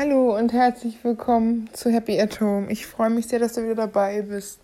Hallo 0.00 0.36
und 0.36 0.52
herzlich 0.52 1.02
willkommen 1.02 1.68
zu 1.72 1.90
Happy 1.90 2.20
at 2.20 2.40
Home. 2.40 2.70
Ich 2.70 2.86
freue 2.86 3.10
mich 3.10 3.26
sehr, 3.26 3.40
dass 3.40 3.54
du 3.54 3.64
wieder 3.64 3.74
dabei 3.74 4.22
bist. 4.22 4.60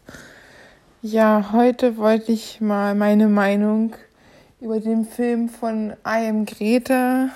Ja, 1.02 1.50
heute 1.50 1.96
wollte 1.96 2.30
ich 2.30 2.60
mal 2.60 2.94
meine 2.94 3.26
Meinung 3.26 3.96
über 4.60 4.78
den 4.78 5.04
Film 5.04 5.48
von 5.48 5.90
I 6.06 6.28
Am 6.28 6.44
Greta 6.44 7.30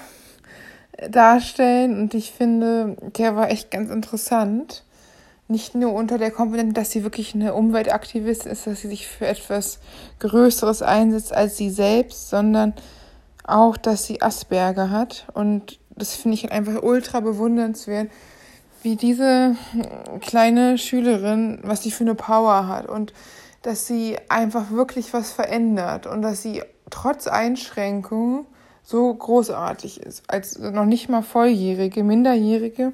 darstellen 1.10 2.00
und 2.00 2.14
ich 2.14 2.30
finde, 2.30 2.96
der 3.18 3.34
war 3.34 3.50
echt 3.50 3.72
ganz 3.72 3.90
interessant. 3.90 4.84
Nicht 5.48 5.74
nur 5.74 5.92
unter 5.92 6.18
der 6.18 6.30
Komponente, 6.30 6.74
dass 6.74 6.92
sie 6.92 7.02
wirklich 7.02 7.34
eine 7.34 7.52
Umweltaktivistin 7.52 8.52
ist, 8.52 8.68
dass 8.68 8.80
sie 8.80 8.88
sich 8.88 9.08
für 9.08 9.26
etwas 9.26 9.80
Größeres 10.20 10.82
einsetzt 10.82 11.34
als 11.34 11.56
sie 11.56 11.70
selbst, 11.70 12.30
sondern 12.30 12.74
auch, 13.42 13.76
dass 13.76 14.06
sie 14.06 14.22
Asperger 14.22 14.90
hat 14.90 15.26
und 15.34 15.80
das 15.98 16.14
finde 16.14 16.36
ich 16.36 16.52
einfach 16.52 16.82
ultra 16.82 17.20
bewundernswert, 17.20 18.10
wie 18.82 18.96
diese 18.96 19.56
kleine 20.20 20.78
Schülerin, 20.78 21.60
was 21.62 21.82
sie 21.82 21.90
für 21.90 22.04
eine 22.04 22.14
Power 22.14 22.68
hat 22.68 22.88
und 22.88 23.12
dass 23.62 23.86
sie 23.86 24.16
einfach 24.28 24.70
wirklich 24.70 25.12
was 25.12 25.32
verändert 25.32 26.06
und 26.06 26.22
dass 26.22 26.42
sie 26.42 26.62
trotz 26.90 27.26
Einschränkungen 27.26 28.46
so 28.82 29.12
großartig 29.12 30.00
ist, 30.00 30.22
als 30.28 30.58
noch 30.58 30.86
nicht 30.86 31.08
mal 31.08 31.22
volljährige, 31.22 32.04
minderjährige, 32.04 32.92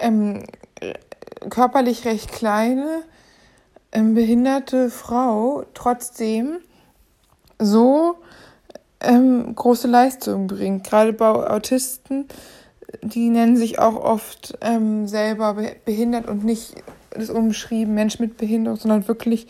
ähm, 0.00 0.44
körperlich 1.48 2.06
recht 2.06 2.32
kleine, 2.32 3.02
ähm, 3.92 4.14
behinderte 4.14 4.90
Frau 4.90 5.64
trotzdem 5.74 6.58
so 7.58 8.16
ähm, 9.00 9.54
große 9.54 9.88
Leistungen 9.88 10.46
bringt. 10.46 10.84
Gerade 10.84 11.12
bei 11.12 11.26
Autisten, 11.28 12.26
die 13.02 13.28
nennen 13.28 13.56
sich 13.56 13.78
auch 13.78 13.96
oft 13.96 14.58
ähm, 14.60 15.06
selber 15.06 15.56
behindert 15.84 16.28
und 16.28 16.44
nicht 16.44 16.74
das 17.10 17.30
umschrieben 17.30 17.94
Mensch 17.94 18.18
mit 18.18 18.36
Behinderung, 18.36 18.78
sondern 18.78 19.08
wirklich 19.08 19.46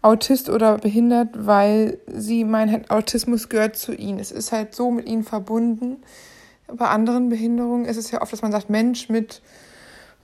Autist 0.00 0.48
oder 0.48 0.78
behindert, 0.78 1.30
weil 1.34 1.98
sie 2.06 2.44
meinen, 2.44 2.72
halt, 2.72 2.90
Autismus 2.90 3.48
gehört 3.48 3.76
zu 3.76 3.92
ihnen. 3.92 4.20
Es 4.20 4.30
ist 4.30 4.52
halt 4.52 4.74
so 4.74 4.90
mit 4.90 5.08
ihnen 5.08 5.24
verbunden. 5.24 5.96
Bei 6.72 6.88
anderen 6.88 7.28
Behinderungen 7.30 7.84
ist 7.84 7.96
es 7.96 8.10
ja 8.10 8.22
oft, 8.22 8.32
dass 8.32 8.42
man 8.42 8.52
sagt, 8.52 8.70
Mensch 8.70 9.08
mit 9.08 9.42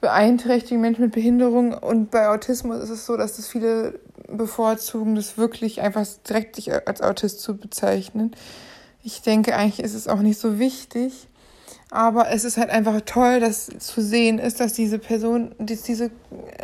beeinträchtigung, 0.01 0.83
Mensch 0.83 0.99
mit 0.99 1.13
Behinderung. 1.13 1.73
Und 1.73 2.11
bei 2.11 2.29
Autismus 2.29 2.83
ist 2.83 2.91
es 2.91 3.07
so, 3.07 3.17
dass 3.17 3.37
das 3.37 3.49
viele 3.49 3.99
bevorzugen, 4.29 5.17
das 5.17 5.39
wirklich 5.39 5.81
einfach 5.81 6.07
direkt 6.29 6.57
sich 6.57 6.73
als 6.73 7.03
Autist 7.03 7.41
zu 7.41 7.57
bezeichnen. 7.57 8.33
Ich 9.07 9.23
denke, 9.23 9.55
eigentlich 9.55 9.85
ist 9.85 9.95
es 9.95 10.09
auch 10.09 10.21
nicht 10.21 10.41
so 10.41 10.59
wichtig. 10.59 11.29
Aber 11.91 12.31
es 12.31 12.45
ist 12.45 12.57
halt 12.57 12.71
einfach 12.71 13.03
toll, 13.03 13.39
dass 13.39 13.67
zu 13.67 14.03
sehen 14.03 14.39
ist, 14.39 14.59
dass 14.59 14.73
diese 14.73 14.99
Person, 14.99 15.55
dass 15.59 15.83
diese 15.83 16.11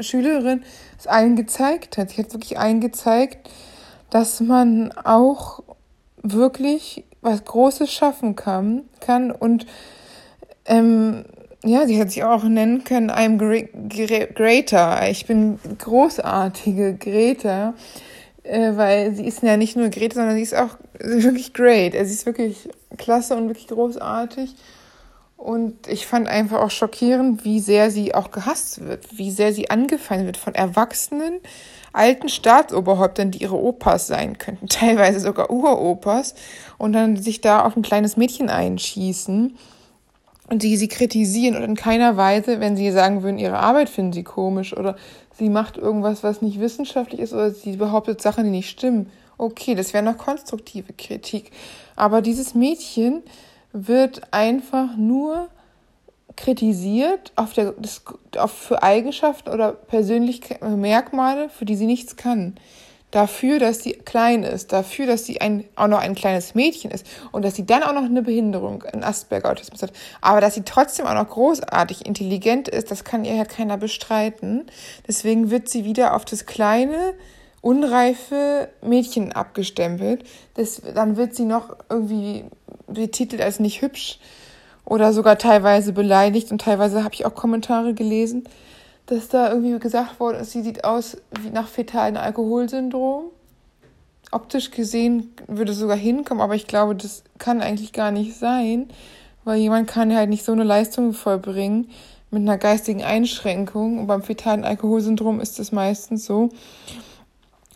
Schülerin 0.00 0.64
es 0.98 1.06
allen 1.06 1.36
gezeigt 1.36 1.98
hat. 1.98 2.10
Sie 2.10 2.22
hat 2.22 2.32
wirklich 2.32 2.58
allen 2.58 2.80
gezeigt, 2.80 3.48
dass 4.08 4.40
man 4.40 4.90
auch 4.92 5.62
wirklich 6.22 7.04
was 7.20 7.44
Großes 7.44 7.92
schaffen 7.92 8.34
kann, 8.34 8.82
kann 9.00 9.30
und 9.30 9.66
ähm, 10.64 11.24
ja, 11.64 11.86
sie 11.86 12.00
hat 12.00 12.10
sich 12.10 12.24
auch 12.24 12.44
nennen 12.44 12.84
können, 12.84 13.10
I'm 13.10 13.36
greater. 14.32 15.10
Ich 15.10 15.26
bin 15.26 15.58
großartige 15.78 16.94
Greta, 16.94 17.74
äh, 18.50 18.76
weil 18.76 19.14
sie 19.14 19.26
ist 19.26 19.42
ja 19.42 19.56
nicht 19.56 19.76
nur 19.76 19.88
Greta, 19.88 20.16
sondern 20.16 20.34
sie 20.34 20.42
ist 20.42 20.56
auch 20.56 20.76
wirklich 20.98 21.52
great. 21.52 21.94
Also 21.94 22.08
sie 22.08 22.14
ist 22.14 22.26
wirklich 22.26 22.68
klasse 22.98 23.36
und 23.36 23.48
wirklich 23.48 23.68
großartig. 23.68 24.54
Und 25.36 25.86
ich 25.86 26.06
fand 26.06 26.28
einfach 26.28 26.60
auch 26.60 26.70
schockierend, 26.70 27.44
wie 27.44 27.60
sehr 27.60 27.90
sie 27.90 28.14
auch 28.14 28.30
gehasst 28.30 28.84
wird, 28.84 29.06
wie 29.16 29.30
sehr 29.30 29.54
sie 29.54 29.70
angefallen 29.70 30.26
wird 30.26 30.36
von 30.36 30.54
Erwachsenen, 30.54 31.40
alten 31.92 32.28
Staatsoberhäuptern, 32.28 33.30
die 33.30 33.38
ihre 33.38 33.56
Opas 33.56 34.06
sein 34.06 34.36
könnten, 34.36 34.66
teilweise 34.68 35.20
sogar 35.20 35.50
Uropas, 35.50 36.34
und 36.76 36.92
dann 36.92 37.16
sich 37.16 37.40
da 37.40 37.64
auf 37.64 37.76
ein 37.76 37.82
kleines 37.82 38.16
Mädchen 38.16 38.50
einschießen 38.50 39.56
und 40.50 40.62
die 40.62 40.76
sie 40.76 40.88
kritisieren 40.88 41.56
und 41.56 41.62
in 41.62 41.76
keiner 41.76 42.16
Weise, 42.16 42.60
wenn 42.60 42.76
sie 42.76 42.90
sagen 42.90 43.22
würden, 43.22 43.38
ihre 43.38 43.60
Arbeit 43.60 43.88
finden 43.88 44.12
sie 44.12 44.24
komisch 44.24 44.76
oder 44.76 44.96
sie 45.40 45.48
macht 45.48 45.76
irgendwas, 45.76 46.22
was 46.22 46.42
nicht 46.42 46.60
wissenschaftlich 46.60 47.20
ist 47.20 47.32
oder 47.32 47.50
sie 47.50 47.76
behauptet 47.76 48.22
Sachen, 48.22 48.44
die 48.44 48.50
nicht 48.50 48.70
stimmen. 48.70 49.10
Okay, 49.38 49.74
das 49.74 49.92
wäre 49.92 50.04
noch 50.04 50.18
konstruktive 50.18 50.92
Kritik. 50.92 51.50
Aber 51.96 52.20
dieses 52.20 52.54
Mädchen 52.54 53.22
wird 53.72 54.32
einfach 54.32 54.96
nur 54.96 55.48
kritisiert 56.36 57.32
auf 57.36 57.54
der, 57.54 57.74
auf, 58.36 58.52
für 58.52 58.82
Eigenschaften 58.82 59.48
oder 59.48 59.72
persönliche 59.72 60.64
Merkmale, 60.64 61.48
für 61.48 61.64
die 61.64 61.76
sie 61.76 61.86
nichts 61.86 62.16
kann 62.16 62.54
dafür, 63.10 63.58
dass 63.58 63.82
sie 63.82 63.92
klein 63.92 64.44
ist, 64.44 64.72
dafür, 64.72 65.06
dass 65.06 65.24
sie 65.24 65.40
ein, 65.40 65.64
auch 65.76 65.88
noch 65.88 65.98
ein 65.98 66.14
kleines 66.14 66.54
Mädchen 66.54 66.90
ist 66.90 67.06
und 67.32 67.44
dass 67.44 67.54
sie 67.56 67.66
dann 67.66 67.82
auch 67.82 67.92
noch 67.92 68.04
eine 68.04 68.22
Behinderung, 68.22 68.84
ein 68.84 69.02
Asperger-Autismus 69.02 69.82
hat. 69.82 69.92
Aber 70.20 70.40
dass 70.40 70.54
sie 70.54 70.62
trotzdem 70.62 71.06
auch 71.06 71.14
noch 71.14 71.28
großartig 71.28 72.06
intelligent 72.06 72.68
ist, 72.68 72.90
das 72.90 73.04
kann 73.04 73.24
ihr 73.24 73.36
halt 73.36 73.48
keiner 73.48 73.76
bestreiten. 73.76 74.66
Deswegen 75.08 75.50
wird 75.50 75.68
sie 75.68 75.84
wieder 75.84 76.14
auf 76.14 76.24
das 76.24 76.46
kleine, 76.46 77.14
unreife 77.60 78.68
Mädchen 78.82 79.32
abgestempelt. 79.32 80.24
Das, 80.54 80.80
dann 80.94 81.16
wird 81.16 81.34
sie 81.34 81.44
noch 81.44 81.76
irgendwie 81.88 82.44
betitelt 82.86 83.42
als 83.42 83.60
nicht 83.60 83.82
hübsch 83.82 84.18
oder 84.84 85.12
sogar 85.12 85.38
teilweise 85.38 85.92
beleidigt 85.92 86.50
und 86.50 86.60
teilweise 86.60 87.04
habe 87.04 87.14
ich 87.14 87.26
auch 87.26 87.34
Kommentare 87.34 87.94
gelesen 87.94 88.44
dass 89.10 89.28
da 89.28 89.50
irgendwie 89.50 89.76
gesagt 89.80 90.20
ist, 90.40 90.52
sie 90.52 90.62
sieht 90.62 90.84
aus 90.84 91.16
wie 91.42 91.50
nach 91.50 91.66
fetalen 91.66 92.16
Alkoholsyndrom. 92.16 93.24
Optisch 94.30 94.70
gesehen 94.70 95.34
würde 95.48 95.72
es 95.72 95.78
sogar 95.78 95.96
hinkommen, 95.96 96.40
aber 96.40 96.54
ich 96.54 96.68
glaube, 96.68 96.94
das 96.94 97.24
kann 97.38 97.60
eigentlich 97.60 97.92
gar 97.92 98.12
nicht 98.12 98.36
sein, 98.36 98.88
weil 99.42 99.58
jemand 99.58 99.88
kann 99.88 100.14
halt 100.14 100.30
nicht 100.30 100.44
so 100.44 100.52
eine 100.52 100.62
Leistung 100.62 101.12
vollbringen 101.12 101.90
mit 102.30 102.42
einer 102.42 102.56
geistigen 102.56 103.02
Einschränkung. 103.02 103.98
Und 103.98 104.06
beim 104.06 104.22
fetalen 104.22 104.64
Alkoholsyndrom 104.64 105.40
ist 105.40 105.58
es 105.58 105.72
meistens 105.72 106.24
so. 106.24 106.50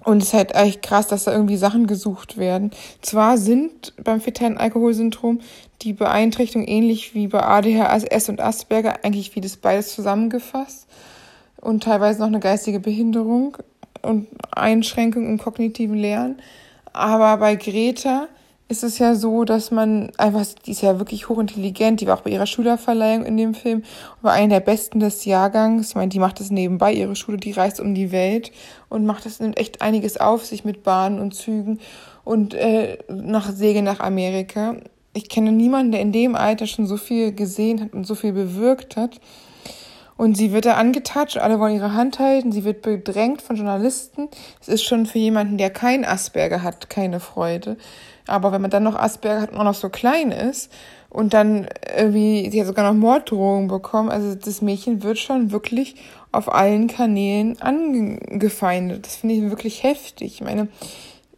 Und 0.04 0.18
es 0.18 0.28
ist 0.28 0.34
halt 0.34 0.54
echt 0.54 0.82
krass, 0.82 1.08
dass 1.08 1.24
da 1.24 1.32
irgendwie 1.32 1.56
Sachen 1.56 1.88
gesucht 1.88 2.36
werden. 2.36 2.70
Zwar 3.02 3.38
sind 3.38 3.92
beim 4.04 4.20
fetalen 4.20 4.58
Alkoholsyndrom 4.58 5.40
die 5.82 5.94
Beeinträchtigungen 5.94 6.68
ähnlich 6.68 7.14
wie 7.14 7.26
bei 7.26 7.42
ADHS 7.42 8.28
und 8.28 8.40
Asperger 8.40 9.02
eigentlich 9.02 9.34
wie 9.34 9.40
das 9.40 9.56
beides 9.56 9.92
zusammengefasst 9.92 10.86
und 11.64 11.82
teilweise 11.82 12.20
noch 12.20 12.28
eine 12.28 12.40
geistige 12.40 12.80
Behinderung 12.80 13.56
und 14.02 14.28
Einschränkung 14.52 15.26
im 15.26 15.38
kognitiven 15.38 15.96
Lernen. 15.96 16.36
Aber 16.92 17.38
bei 17.38 17.56
Greta 17.56 18.28
ist 18.68 18.82
es 18.82 18.98
ja 18.98 19.14
so, 19.14 19.44
dass 19.44 19.70
man 19.70 20.10
einfach, 20.16 20.44
die 20.64 20.70
ist 20.70 20.82
ja 20.82 20.98
wirklich 20.98 21.28
hochintelligent, 21.28 22.00
die 22.00 22.06
war 22.06 22.16
auch 22.16 22.22
bei 22.22 22.30
ihrer 22.30 22.46
Schülerverleihung 22.46 23.24
in 23.24 23.36
dem 23.36 23.54
Film, 23.54 23.82
war 24.22 24.32
eine 24.32 24.54
der 24.54 24.60
besten 24.60 25.00
des 25.00 25.24
Jahrgangs. 25.24 25.90
Ich 25.90 25.94
meine, 25.94 26.08
die 26.08 26.18
macht 26.18 26.40
das 26.40 26.50
nebenbei, 26.50 26.92
ihre 26.92 27.14
Schule, 27.14 27.36
die 27.36 27.52
reist 27.52 27.80
um 27.80 27.94
die 27.94 28.10
Welt 28.10 28.52
und 28.88 29.04
macht 29.04 29.26
das, 29.26 29.40
nimmt 29.40 29.58
echt 29.58 29.82
einiges 29.82 30.16
auf 30.16 30.44
sich 30.44 30.64
mit 30.64 30.82
Bahnen 30.82 31.20
und 31.20 31.34
Zügen 31.34 31.78
und 32.24 32.54
äh, 32.54 32.98
nach 33.08 33.52
Säge 33.52 33.82
nach 33.82 34.00
Amerika. 34.00 34.76
Ich 35.12 35.28
kenne 35.28 35.52
niemanden, 35.52 35.92
der 35.92 36.00
in 36.00 36.12
dem 36.12 36.34
Alter 36.34 36.66
schon 36.66 36.86
so 36.86 36.96
viel 36.96 37.32
gesehen 37.32 37.80
hat 37.80 37.92
und 37.92 38.06
so 38.06 38.14
viel 38.14 38.32
bewirkt 38.32 38.96
hat. 38.96 39.20
Und 40.16 40.36
sie 40.36 40.52
wird 40.52 40.64
da 40.64 40.74
angetatscht, 40.74 41.38
alle 41.38 41.58
wollen 41.58 41.74
ihre 41.74 41.94
Hand 41.94 42.18
halten, 42.20 42.52
sie 42.52 42.64
wird 42.64 42.82
bedrängt 42.82 43.42
von 43.42 43.56
Journalisten. 43.56 44.28
Es 44.60 44.68
ist 44.68 44.84
schon 44.84 45.06
für 45.06 45.18
jemanden, 45.18 45.58
der 45.58 45.70
kein 45.70 46.04
Asperger 46.04 46.62
hat, 46.62 46.88
keine 46.88 47.18
Freude. 47.18 47.76
Aber 48.26 48.52
wenn 48.52 48.62
man 48.62 48.70
dann 48.70 48.84
noch 48.84 48.96
Asperger 48.96 49.40
hat 49.40 49.52
und 49.52 49.58
auch 49.58 49.64
noch 49.64 49.74
so 49.74 49.88
klein 49.88 50.30
ist 50.30 50.70
und 51.10 51.34
dann 51.34 51.66
irgendwie, 51.96 52.48
sie 52.50 52.60
hat 52.60 52.68
sogar 52.68 52.90
noch 52.90 52.98
Morddrohungen 52.98 53.68
bekommen, 53.68 54.08
also 54.08 54.34
das 54.34 54.62
Mädchen 54.62 55.02
wird 55.02 55.18
schon 55.18 55.50
wirklich 55.50 55.96
auf 56.30 56.52
allen 56.52 56.86
Kanälen 56.86 57.60
angefeindet. 57.60 59.06
Das 59.06 59.16
finde 59.16 59.34
ich 59.34 59.42
wirklich 59.42 59.82
heftig. 59.82 60.34
Ich 60.34 60.40
meine, 60.40 60.68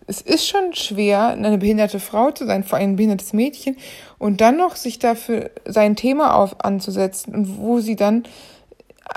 es 0.07 0.21
ist 0.21 0.47
schon 0.47 0.75
schwer, 0.75 1.29
eine 1.29 1.59
behinderte 1.59 1.99
Frau 1.99 2.31
zu 2.31 2.47
sein, 2.47 2.63
vor 2.63 2.79
allem 2.79 2.93
ein 2.93 2.97
behindertes 2.97 3.33
Mädchen, 3.33 3.77
und 4.19 4.41
dann 4.41 4.57
noch 4.57 4.77
sich 4.77 4.99
dafür 4.99 5.51
sein 5.65 5.97
Thema 5.97 6.37
auf 6.37 6.65
anzusetzen 6.65 7.59
wo 7.59 7.81
sie 7.81 7.97
dann 7.97 8.17
an, 8.17 8.25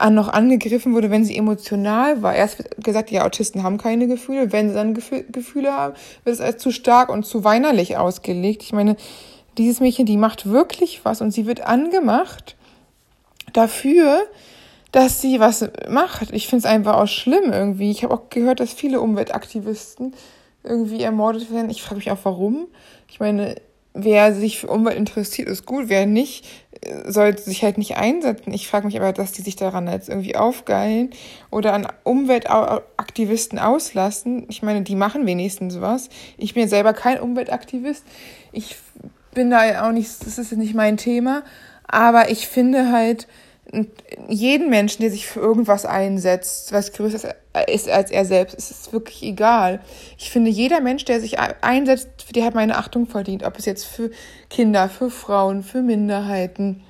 noch 0.10 0.30
angegriffen 0.30 0.94
wurde, 0.94 1.12
wenn 1.12 1.26
sie 1.26 1.38
emotional 1.38 2.22
war. 2.22 2.36
Erst 2.36 2.60
wird 2.60 2.84
gesagt, 2.84 3.12
ja, 3.12 3.26
Autisten 3.26 3.64
haben 3.64 3.78
keine 3.78 4.08
Gefühle. 4.08 4.52
Wenn 4.52 4.70
sie 4.70 4.76
dann 4.76 4.94
Gefühl, 4.94 5.26
Gefühle 5.32 5.74
haben, 5.74 5.96
wird 6.24 6.36
es 6.36 6.42
als 6.42 6.62
zu 6.62 6.72
stark 6.72 7.10
und 7.10 7.26
zu 7.26 7.44
weinerlich 7.44 7.98
ausgelegt. 7.98 8.64
Ich 8.64 8.74
meine, 8.74 8.96
dieses 9.58 9.80
Mädchen, 9.80 10.06
die 10.06 10.18
macht 10.18 10.50
wirklich 10.50 11.04
was 11.04 11.22
und 11.22 11.32
sie 11.32 11.46
wird 11.46 11.62
angemacht 11.62 12.56
dafür, 13.54 14.22
dass 14.92 15.22
sie 15.22 15.40
was 15.40 15.70
macht. 15.90 16.32
Ich 16.32 16.48
finde 16.48 16.66
es 16.66 16.72
einfach 16.72 16.96
auch 16.96 17.08
schlimm 17.08 17.52
irgendwie. 17.52 17.92
Ich 17.92 18.04
habe 18.04 18.14
auch 18.14 18.30
gehört, 18.30 18.60
dass 18.60 18.74
viele 18.74 19.02
Umweltaktivisten 19.02 20.14
irgendwie 20.64 21.02
ermordet 21.04 21.52
werden. 21.52 21.70
Ich 21.70 21.82
frage 21.82 21.98
mich 21.98 22.12
auch, 22.12 22.18
warum. 22.24 22.68
Ich 23.10 23.20
meine, 23.20 23.56
wer 24.04 24.34
sich 24.34 24.60
für 24.60 24.68
Umwelt 24.68 24.98
interessiert, 24.98 25.48
ist 25.48 25.66
gut. 25.66 25.86
Wer 25.88 26.06
nicht, 26.06 26.46
äh, 26.82 27.12
sollte 27.12 27.42
sich 27.42 27.64
halt 27.64 27.78
nicht 27.78 27.98
einsetzen. 27.98 28.54
Ich 28.54 28.68
frage 28.68 28.86
mich 28.86 28.98
aber, 28.98 29.14
dass 29.14 29.32
die 29.32 29.42
sich 29.42 29.56
daran 29.56 29.88
jetzt 29.88 30.10
irgendwie 30.10 30.36
aufgeilen 30.36 31.10
oder 31.52 31.74
an 31.74 31.88
Umweltaktivisten 32.04 33.60
auslassen. 33.60 34.46
Ich 34.50 34.62
meine, 34.62 34.82
die 34.82 34.96
machen 34.96 35.26
wenigstens 35.26 35.82
was. 35.82 36.10
Ich 36.38 36.54
bin 36.54 36.68
selber 36.68 36.94
kein 36.94 37.20
Umweltaktivist. 37.20 38.04
Ich 38.52 38.78
bin 39.34 39.50
da 39.50 39.88
auch 39.88 39.92
nicht, 39.92 40.10
das 40.26 40.38
ist 40.38 40.52
nicht 40.54 40.76
mein 40.76 40.98
Thema. 40.98 41.44
Aber 41.88 42.30
ich 42.30 42.48
finde 42.48 42.92
halt, 42.92 43.28
jeden 44.28 44.70
Menschen, 44.70 45.02
der 45.02 45.12
sich 45.12 45.28
für 45.28 45.40
irgendwas 45.40 45.86
einsetzt, 45.86 46.72
was 46.72 46.92
größer 46.92 47.36
ist 47.68 47.90
als 47.90 48.12
er 48.12 48.26
selbst, 48.26 48.56
ist 48.56 48.72
es 48.72 48.94
wirklich 48.94 49.24
egal. 49.24 49.80
Ich 50.18 50.32
finde, 50.32 50.50
jeder 50.50 50.82
Mensch, 50.82 51.06
der 51.06 51.20
sich 51.20 51.40
einsetzt, 51.40 52.36
der 52.36 52.46
hat 52.46 52.56
meine 52.56 52.78
Achtung 52.78 53.06
verdient. 53.08 53.44
Ob 53.44 53.60
es 53.60 53.66
jetzt 53.66 53.86
für 53.86 54.12
Kinder, 54.50 54.90
für 54.90 55.12
Frauen, 55.12 55.64
für 55.64 55.82
Minderheiten, 55.82 56.82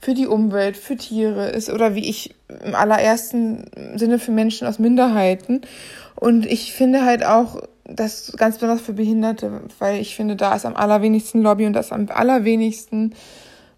für 0.00 0.14
die 0.14 0.26
Umwelt, 0.26 0.76
für 0.76 0.96
Tiere 0.96 1.48
ist 1.48 1.70
oder 1.70 1.94
wie 1.94 2.08
ich 2.08 2.34
im 2.64 2.74
allerersten 2.74 3.70
Sinne 3.96 4.18
für 4.18 4.30
Menschen 4.30 4.68
aus 4.68 4.78
Minderheiten. 4.78 5.62
Und 6.14 6.46
ich 6.46 6.72
finde 6.72 7.04
halt 7.04 7.24
auch, 7.24 7.62
das 7.88 8.32
ganz 8.36 8.56
besonders 8.56 8.80
für 8.80 8.94
Behinderte, 8.94 9.62
weil 9.78 10.00
ich 10.00 10.16
finde, 10.16 10.34
da 10.34 10.54
ist 10.54 10.66
am 10.66 10.74
allerwenigsten 10.74 11.40
Lobby 11.40 11.66
und 11.66 11.72
das 11.72 11.92
am 11.92 12.08
allerwenigsten 12.08 13.14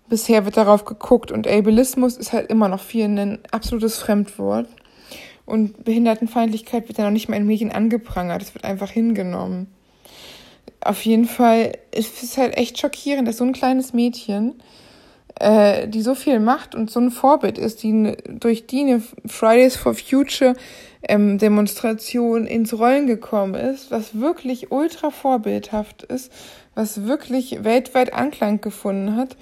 bisher 0.09 0.45
wird 0.45 0.57
darauf 0.57 0.85
geguckt 0.85 1.31
und 1.31 1.47
Ableismus 1.47 2.17
ist 2.17 2.33
halt 2.33 2.51
immer 2.51 2.69
noch 2.69 2.81
viel 2.81 3.05
ein 3.05 3.39
absolutes 3.51 3.99
Fremdwort. 3.99 4.69
Und 5.47 5.85
Behindertenfeindlichkeit 5.85 6.89
wird 6.89 6.99
ja 6.99 7.05
noch 7.05 7.11
nicht 7.11 7.29
mal 7.29 7.37
in 7.37 7.47
Medien 7.47 7.73
angeprangert, 7.73 8.43
es 8.43 8.55
wird 8.55 8.65
einfach 8.65 8.91
hingenommen. 8.91 9.69
Auf 10.81 11.03
jeden 11.07 11.25
Fall 11.25 11.73
ist 11.91 12.23
es 12.23 12.37
halt 12.37 12.57
echt 12.57 12.79
schockierend, 12.79 13.27
dass 13.27 13.39
so 13.39 13.45
ein 13.45 13.55
kleines 13.55 13.95
Mädchen, 13.95 14.55
äh, 15.41 15.89
die 15.89 16.03
so 16.03 16.15
viel 16.15 16.39
macht 16.39 16.75
und 16.75 16.91
so 16.91 17.01
ein 17.01 17.11
Vorbild 17.11 17.57
ist, 17.57 17.83
die 17.83 18.15
durch 18.29 18.67
die 18.67 18.81
eine 18.81 19.03
Fridays 19.27 19.77
for 19.77 19.95
Future 19.95 20.55
ähm, 21.03 21.39
Demonstration 21.39 22.47
ins 22.47 22.79
Rollen 22.79 23.07
gekommen 23.07 23.55
ist, 23.55 23.91
was 23.91 24.21
wirklich 24.21 24.71
ultra 24.71 25.11
vorbildhaft 25.11 26.03
ist, 26.03 26.31
was 26.75 27.07
wirklich 27.07 27.65
weltweit 27.65 28.13
Anklang 28.13 28.61
gefunden 28.61 29.17
hat 29.17 29.37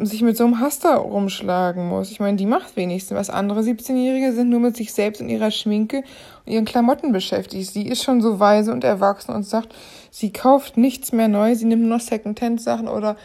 sich 0.00 0.22
mit 0.22 0.36
so 0.36 0.44
einem 0.44 0.60
Haster 0.60 0.96
rumschlagen 0.96 1.86
muss. 1.86 2.10
Ich 2.10 2.20
meine, 2.20 2.36
die 2.36 2.46
macht 2.46 2.76
wenigstens 2.76 3.16
was. 3.16 3.30
Andere 3.30 3.60
17-Jährige 3.60 4.32
sind 4.32 4.48
nur 4.48 4.60
mit 4.60 4.76
sich 4.76 4.92
selbst 4.92 5.20
und 5.20 5.28
ihrer 5.28 5.50
Schminke 5.50 6.02
und 6.46 6.52
ihren 6.52 6.64
Klamotten 6.64 7.12
beschäftigt. 7.12 7.70
Sie 7.70 7.86
ist 7.86 8.02
schon 8.02 8.22
so 8.22 8.40
weise 8.40 8.72
und 8.72 8.84
erwachsen 8.84 9.34
und 9.34 9.44
sagt, 9.44 9.74
sie 10.10 10.32
kauft 10.32 10.76
nichts 10.76 11.12
mehr 11.12 11.28
neu, 11.28 11.54
sie 11.54 11.66
nimmt 11.66 11.84
nur 11.84 11.98
Secondhand-Sachen 11.98 12.88
oder, 12.88 13.16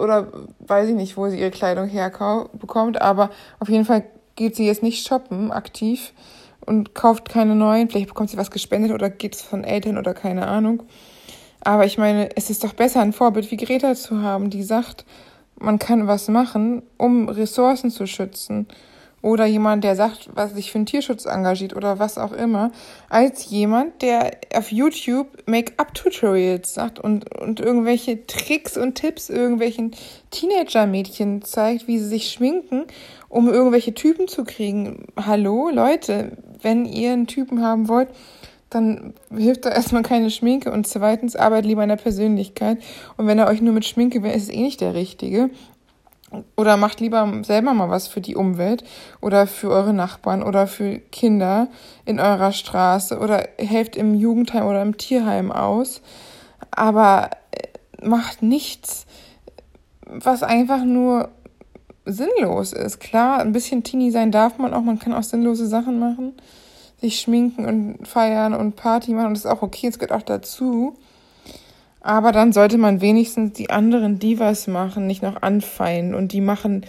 oder 0.00 0.28
weiß 0.60 0.90
ich 0.90 0.94
nicht, 0.94 1.16
wo 1.16 1.28
sie 1.28 1.40
ihre 1.40 1.50
Kleidung 1.50 1.88
herbekommt, 1.88 3.02
aber 3.02 3.30
auf 3.58 3.68
jeden 3.68 3.84
Fall 3.84 4.04
geht 4.36 4.54
sie 4.54 4.66
jetzt 4.66 4.84
nicht 4.84 5.06
shoppen 5.06 5.50
aktiv 5.50 6.12
und 6.64 6.94
kauft 6.94 7.28
keine 7.28 7.56
neuen. 7.56 7.88
Vielleicht 7.88 8.08
bekommt 8.08 8.30
sie 8.30 8.36
was 8.36 8.52
gespendet 8.52 8.92
oder 8.92 9.10
geht 9.10 9.34
es 9.34 9.42
von 9.42 9.64
Eltern 9.64 9.98
oder 9.98 10.14
keine 10.14 10.46
Ahnung. 10.46 10.84
Aber 11.60 11.86
ich 11.86 11.98
meine, 11.98 12.36
es 12.36 12.50
ist 12.50 12.62
doch 12.62 12.72
besser, 12.72 13.00
ein 13.00 13.12
Vorbild 13.12 13.50
wie 13.50 13.56
Greta 13.56 13.94
zu 13.96 14.22
haben, 14.22 14.48
die 14.48 14.62
sagt, 14.62 15.04
man 15.60 15.78
kann 15.78 16.06
was 16.06 16.28
machen, 16.28 16.82
um 16.96 17.28
Ressourcen 17.28 17.90
zu 17.90 18.06
schützen. 18.06 18.66
Oder 19.20 19.46
jemand, 19.46 19.82
der 19.82 19.96
sagt, 19.96 20.30
was 20.34 20.54
sich 20.54 20.70
für 20.70 20.78
den 20.78 20.86
Tierschutz 20.86 21.24
engagiert 21.24 21.74
oder 21.74 21.98
was 21.98 22.18
auch 22.18 22.30
immer, 22.30 22.70
als 23.08 23.50
jemand, 23.50 24.00
der 24.00 24.30
auf 24.54 24.70
YouTube 24.70 25.26
Make-up-Tutorials 25.46 26.72
sagt 26.72 27.00
und, 27.00 27.36
und 27.36 27.58
irgendwelche 27.58 28.26
Tricks 28.26 28.76
und 28.76 28.94
Tipps 28.94 29.28
irgendwelchen 29.28 29.90
Teenager-Mädchen 30.30 31.42
zeigt, 31.42 31.88
wie 31.88 31.98
sie 31.98 32.06
sich 32.06 32.30
schminken, 32.30 32.84
um 33.28 33.48
irgendwelche 33.48 33.92
Typen 33.92 34.28
zu 34.28 34.44
kriegen. 34.44 35.06
Hallo, 35.16 35.68
Leute, 35.68 36.36
wenn 36.62 36.84
ihr 36.84 37.12
einen 37.12 37.26
Typen 37.26 37.60
haben 37.60 37.88
wollt, 37.88 38.10
dann 38.70 39.14
hilft 39.34 39.64
da 39.64 39.70
erstmal 39.70 40.02
keine 40.02 40.30
Schminke 40.30 40.70
und 40.70 40.86
zweitens 40.86 41.36
arbeitet 41.36 41.66
lieber 41.66 41.82
an 41.82 41.88
der 41.88 41.96
Persönlichkeit. 41.96 42.78
Und 43.16 43.26
wenn 43.26 43.38
er 43.38 43.48
euch 43.48 43.60
nur 43.60 43.72
mit 43.72 43.86
Schminke 43.86 44.22
wäre, 44.22 44.34
ist 44.34 44.44
es 44.44 44.48
eh 44.50 44.60
nicht 44.60 44.80
der 44.80 44.94
Richtige. 44.94 45.50
Oder 46.56 46.76
macht 46.76 47.00
lieber 47.00 47.40
selber 47.42 47.72
mal 47.72 47.88
was 47.88 48.06
für 48.06 48.20
die 48.20 48.36
Umwelt 48.36 48.84
oder 49.22 49.46
für 49.46 49.70
eure 49.70 49.94
Nachbarn 49.94 50.42
oder 50.42 50.66
für 50.66 50.98
Kinder 50.98 51.68
in 52.04 52.20
eurer 52.20 52.52
Straße 52.52 53.18
oder 53.18 53.48
helft 53.56 53.96
im 53.96 54.14
Jugendheim 54.14 54.66
oder 54.66 54.82
im 54.82 54.98
Tierheim 54.98 55.50
aus. 55.50 56.02
Aber 56.70 57.30
äh, 57.52 58.06
macht 58.06 58.42
nichts, 58.42 59.06
was 60.04 60.42
einfach 60.42 60.84
nur 60.84 61.30
sinnlos 62.04 62.74
ist. 62.74 63.00
Klar, 63.00 63.40
ein 63.40 63.52
bisschen 63.52 63.82
teeny 63.82 64.10
sein 64.10 64.30
darf 64.30 64.58
man 64.58 64.74
auch, 64.74 64.82
man 64.82 64.98
kann 64.98 65.14
auch 65.14 65.22
sinnlose 65.22 65.66
Sachen 65.66 65.98
machen 65.98 66.34
sich 67.00 67.20
schminken 67.20 67.64
und 67.66 68.06
feiern 68.06 68.54
und 68.54 68.76
Party 68.76 69.12
machen. 69.12 69.28
Und 69.28 69.34
das 69.34 69.44
ist 69.44 69.50
auch 69.50 69.62
okay, 69.62 69.88
es 69.88 69.98
gehört 69.98 70.12
auch 70.12 70.24
dazu. 70.24 70.96
Aber 72.00 72.32
dann 72.32 72.52
sollte 72.52 72.78
man 72.78 73.00
wenigstens 73.00 73.52
die 73.52 73.70
anderen 73.70 74.18
Divas 74.18 74.66
machen, 74.66 75.06
nicht 75.06 75.22
noch 75.22 75.42
anfeinden 75.42 76.14
und 76.14 76.32
die 76.32 76.40
machen 76.40 76.86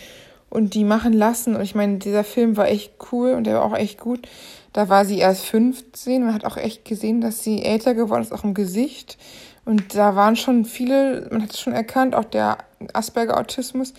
und 0.50 0.74
die 0.74 0.84
machen 0.84 1.14
lassen. 1.14 1.56
Und 1.56 1.62
ich 1.62 1.76
meine, 1.76 1.98
dieser 1.98 2.24
Film 2.24 2.58
war 2.58 2.68
echt 2.68 2.94
cool 3.12 3.34
und 3.34 3.46
der 3.46 3.56
war 3.56 3.66
auch 3.66 3.76
echt 3.76 4.00
gut. 4.00 4.28
Da 4.74 4.90
war 4.90 5.06
sie 5.06 5.20
erst 5.20 5.46
15. 5.46 6.26
Man 6.26 6.34
hat 6.34 6.46
auch 6.46 6.58
echt 6.58 6.86
gesehen, 6.86 7.22
dass 7.22 7.44
sie 7.44 7.64
älter 7.64 7.94
geworden 7.94 8.22
ist, 8.22 8.32
auch 8.32 8.44
im 8.44 8.54
Gesicht. 8.54 9.18
Und 9.66 9.96
da 9.96 10.16
waren 10.16 10.36
schon 10.36 10.66
viele, 10.66 11.28
man 11.32 11.44
hat 11.44 11.52
es 11.52 11.60
schon 11.60 11.74
erkannt, 11.74 12.16
auch 12.16 12.26
der 12.26 12.58
Asperger-Autismus, 12.94 13.94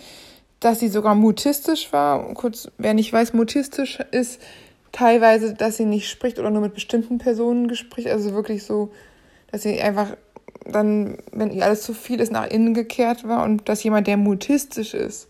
dass 0.59 0.79
sie 0.79 0.89
sogar 0.89 1.15
mutistisch 1.15 1.91
war. 1.93 2.33
Kurz, 2.33 2.69
wer 2.77 2.93
nicht 2.93 3.11
weiß, 3.11 3.33
mutistisch 3.33 3.99
ist, 4.11 4.41
teilweise, 4.91 5.53
dass 5.53 5.77
sie 5.77 5.85
nicht 5.85 6.09
spricht 6.09 6.39
oder 6.39 6.49
nur 6.49 6.61
mit 6.61 6.73
bestimmten 6.73 7.17
Personen 7.17 7.67
gespricht. 7.67 8.07
Also 8.07 8.33
wirklich 8.33 8.63
so, 8.63 8.91
dass 9.51 9.63
sie 9.63 9.81
einfach 9.81 10.15
dann, 10.65 11.17
wenn 11.31 11.51
ihr 11.51 11.65
alles 11.65 11.81
zu 11.81 11.93
viel 11.93 12.19
ist, 12.19 12.31
nach 12.31 12.47
innen 12.47 12.73
gekehrt 12.73 13.27
war 13.27 13.43
und 13.43 13.67
dass 13.67 13.83
jemand, 13.83 14.07
der 14.07 14.17
mutistisch 14.17 14.93
ist, 14.93 15.27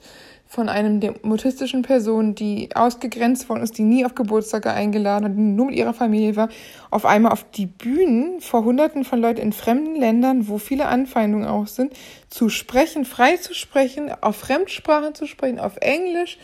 von 0.51 0.67
einem 0.67 0.99
der 0.99 1.13
mutistischen 1.21 1.81
Person, 1.81 2.35
die 2.35 2.75
ausgegrenzt 2.75 3.47
worden 3.47 3.63
ist, 3.63 3.77
die 3.77 3.83
nie 3.83 4.03
auf 4.03 4.15
Geburtstage 4.15 4.69
eingeladen 4.69 5.23
hat, 5.23 5.37
die 5.37 5.39
nur 5.39 5.67
mit 5.67 5.75
ihrer 5.75 5.93
Familie 5.93 6.35
war, 6.35 6.49
auf 6.89 7.05
einmal 7.05 7.31
auf 7.31 7.49
die 7.51 7.67
Bühnen 7.67 8.41
vor 8.41 8.65
Hunderten 8.65 9.05
von 9.05 9.21
Leuten 9.21 9.39
in 9.39 9.53
fremden 9.53 9.95
Ländern, 9.95 10.49
wo 10.49 10.57
viele 10.57 10.87
Anfeindungen 10.87 11.47
auch 11.47 11.67
sind, 11.67 11.93
zu 12.27 12.49
sprechen, 12.49 13.05
frei 13.05 13.37
zu 13.37 13.53
sprechen, 13.53 14.11
auf 14.19 14.35
Fremdsprachen 14.35 15.15
zu 15.15 15.25
sprechen, 15.25 15.57
auf 15.57 15.77
Englisch, 15.77 16.37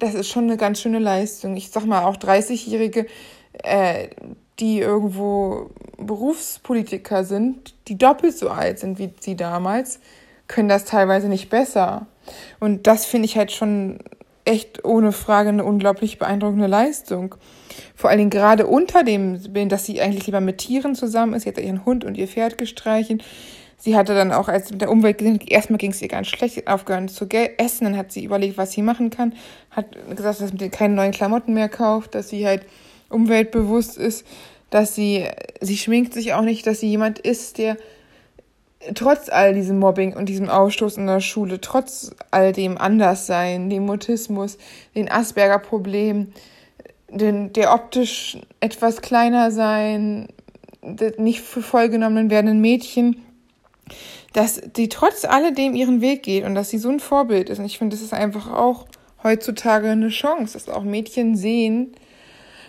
das 0.00 0.14
ist 0.14 0.28
schon 0.28 0.44
eine 0.44 0.56
ganz 0.56 0.80
schöne 0.80 0.98
Leistung. 0.98 1.56
Ich 1.56 1.70
sag 1.70 1.84
mal, 1.84 2.04
auch 2.04 2.16
30-Jährige, 2.16 3.06
äh, 3.62 4.08
die 4.58 4.80
irgendwo 4.80 5.70
Berufspolitiker 5.98 7.24
sind, 7.24 7.74
die 7.88 7.96
doppelt 7.96 8.36
so 8.36 8.50
alt 8.50 8.78
sind 8.78 8.98
wie 8.98 9.12
sie 9.20 9.36
damals, 9.36 10.00
können 10.48 10.68
das 10.68 10.84
teilweise 10.84 11.28
nicht 11.28 11.50
besser. 11.50 12.06
Und 12.58 12.86
das 12.86 13.04
finde 13.04 13.26
ich 13.26 13.36
halt 13.36 13.52
schon 13.52 14.00
echt 14.44 14.84
ohne 14.84 15.12
Frage 15.12 15.50
eine 15.50 15.64
unglaublich 15.64 16.18
beeindruckende 16.18 16.66
Leistung. 16.66 17.34
Vor 17.94 18.10
allen 18.10 18.18
Dingen 18.18 18.30
gerade 18.30 18.66
unter 18.66 19.04
dem 19.04 19.40
Bild, 19.52 19.70
dass 19.70 19.86
sie 19.86 20.00
eigentlich 20.00 20.26
lieber 20.26 20.40
mit 20.40 20.58
Tieren 20.58 20.94
zusammen 20.94 21.34
ist. 21.34 21.46
Hat 21.46 21.58
ihren 21.58 21.84
Hund 21.84 22.04
und 22.04 22.16
ihr 22.16 22.26
Pferd 22.26 22.58
gestreichelt. 22.58 23.22
Sie 23.82 23.96
hatte 23.96 24.14
dann 24.14 24.30
auch, 24.30 24.48
als 24.48 24.70
mit 24.70 24.82
der 24.82 24.90
Umwelt 24.90 25.18
gesehen, 25.18 25.40
erstmal 25.46 25.78
ging 25.78 25.90
es 25.90 26.02
ihr 26.02 26.08
ganz 26.08 26.28
schlecht, 26.28 26.68
aufgehört 26.68 27.10
zu 27.10 27.26
essen, 27.30 27.84
dann 27.84 27.96
hat 27.96 28.12
sie 28.12 28.24
überlegt, 28.24 28.58
was 28.58 28.72
sie 28.72 28.82
machen 28.82 29.08
kann, 29.08 29.32
hat 29.70 29.86
gesagt, 30.14 30.42
dass 30.42 30.50
sie 30.50 30.68
keine 30.68 30.94
neuen 30.94 31.12
Klamotten 31.12 31.54
mehr 31.54 31.70
kauft, 31.70 32.14
dass 32.14 32.28
sie 32.28 32.46
halt 32.46 32.66
umweltbewusst 33.08 33.96
ist, 33.96 34.26
dass 34.68 34.94
sie, 34.94 35.26
sie 35.62 35.78
schminkt 35.78 36.12
sich 36.12 36.34
auch 36.34 36.42
nicht, 36.42 36.66
dass 36.66 36.80
sie 36.80 36.88
jemand 36.88 37.18
ist, 37.20 37.56
der 37.56 37.78
trotz 38.94 39.30
all 39.30 39.54
diesem 39.54 39.78
Mobbing 39.78 40.14
und 40.14 40.28
diesem 40.28 40.50
Ausstoß 40.50 40.98
in 40.98 41.06
der 41.06 41.20
Schule, 41.20 41.58
trotz 41.62 42.14
all 42.30 42.52
dem 42.52 42.76
Anderssein, 42.76 43.70
dem 43.70 43.86
Mutismus, 43.86 44.58
den 44.94 45.10
Asperger-Problem, 45.10 46.34
den, 47.08 47.52
der 47.54 47.72
optisch 47.72 48.38
etwas 48.60 49.00
kleiner 49.00 49.50
sein, 49.50 50.28
nicht 51.16 51.40
für 51.40 51.62
vollgenommenen 51.62 52.30
werdenden 52.30 52.60
Mädchen, 52.60 53.22
dass 54.32 54.60
sie 54.76 54.88
trotz 54.88 55.24
alledem 55.24 55.74
ihren 55.74 56.00
Weg 56.00 56.22
geht 56.22 56.44
und 56.44 56.54
dass 56.54 56.70
sie 56.70 56.78
so 56.78 56.88
ein 56.88 57.00
Vorbild 57.00 57.50
ist. 57.50 57.58
Und 57.58 57.64
ich 57.64 57.78
finde, 57.78 57.96
das 57.96 58.04
ist 58.04 58.14
einfach 58.14 58.50
auch 58.50 58.86
heutzutage 59.22 59.88
eine 59.88 60.08
Chance, 60.08 60.54
dass 60.54 60.68
auch 60.68 60.84
Mädchen 60.84 61.36
sehen, 61.36 61.94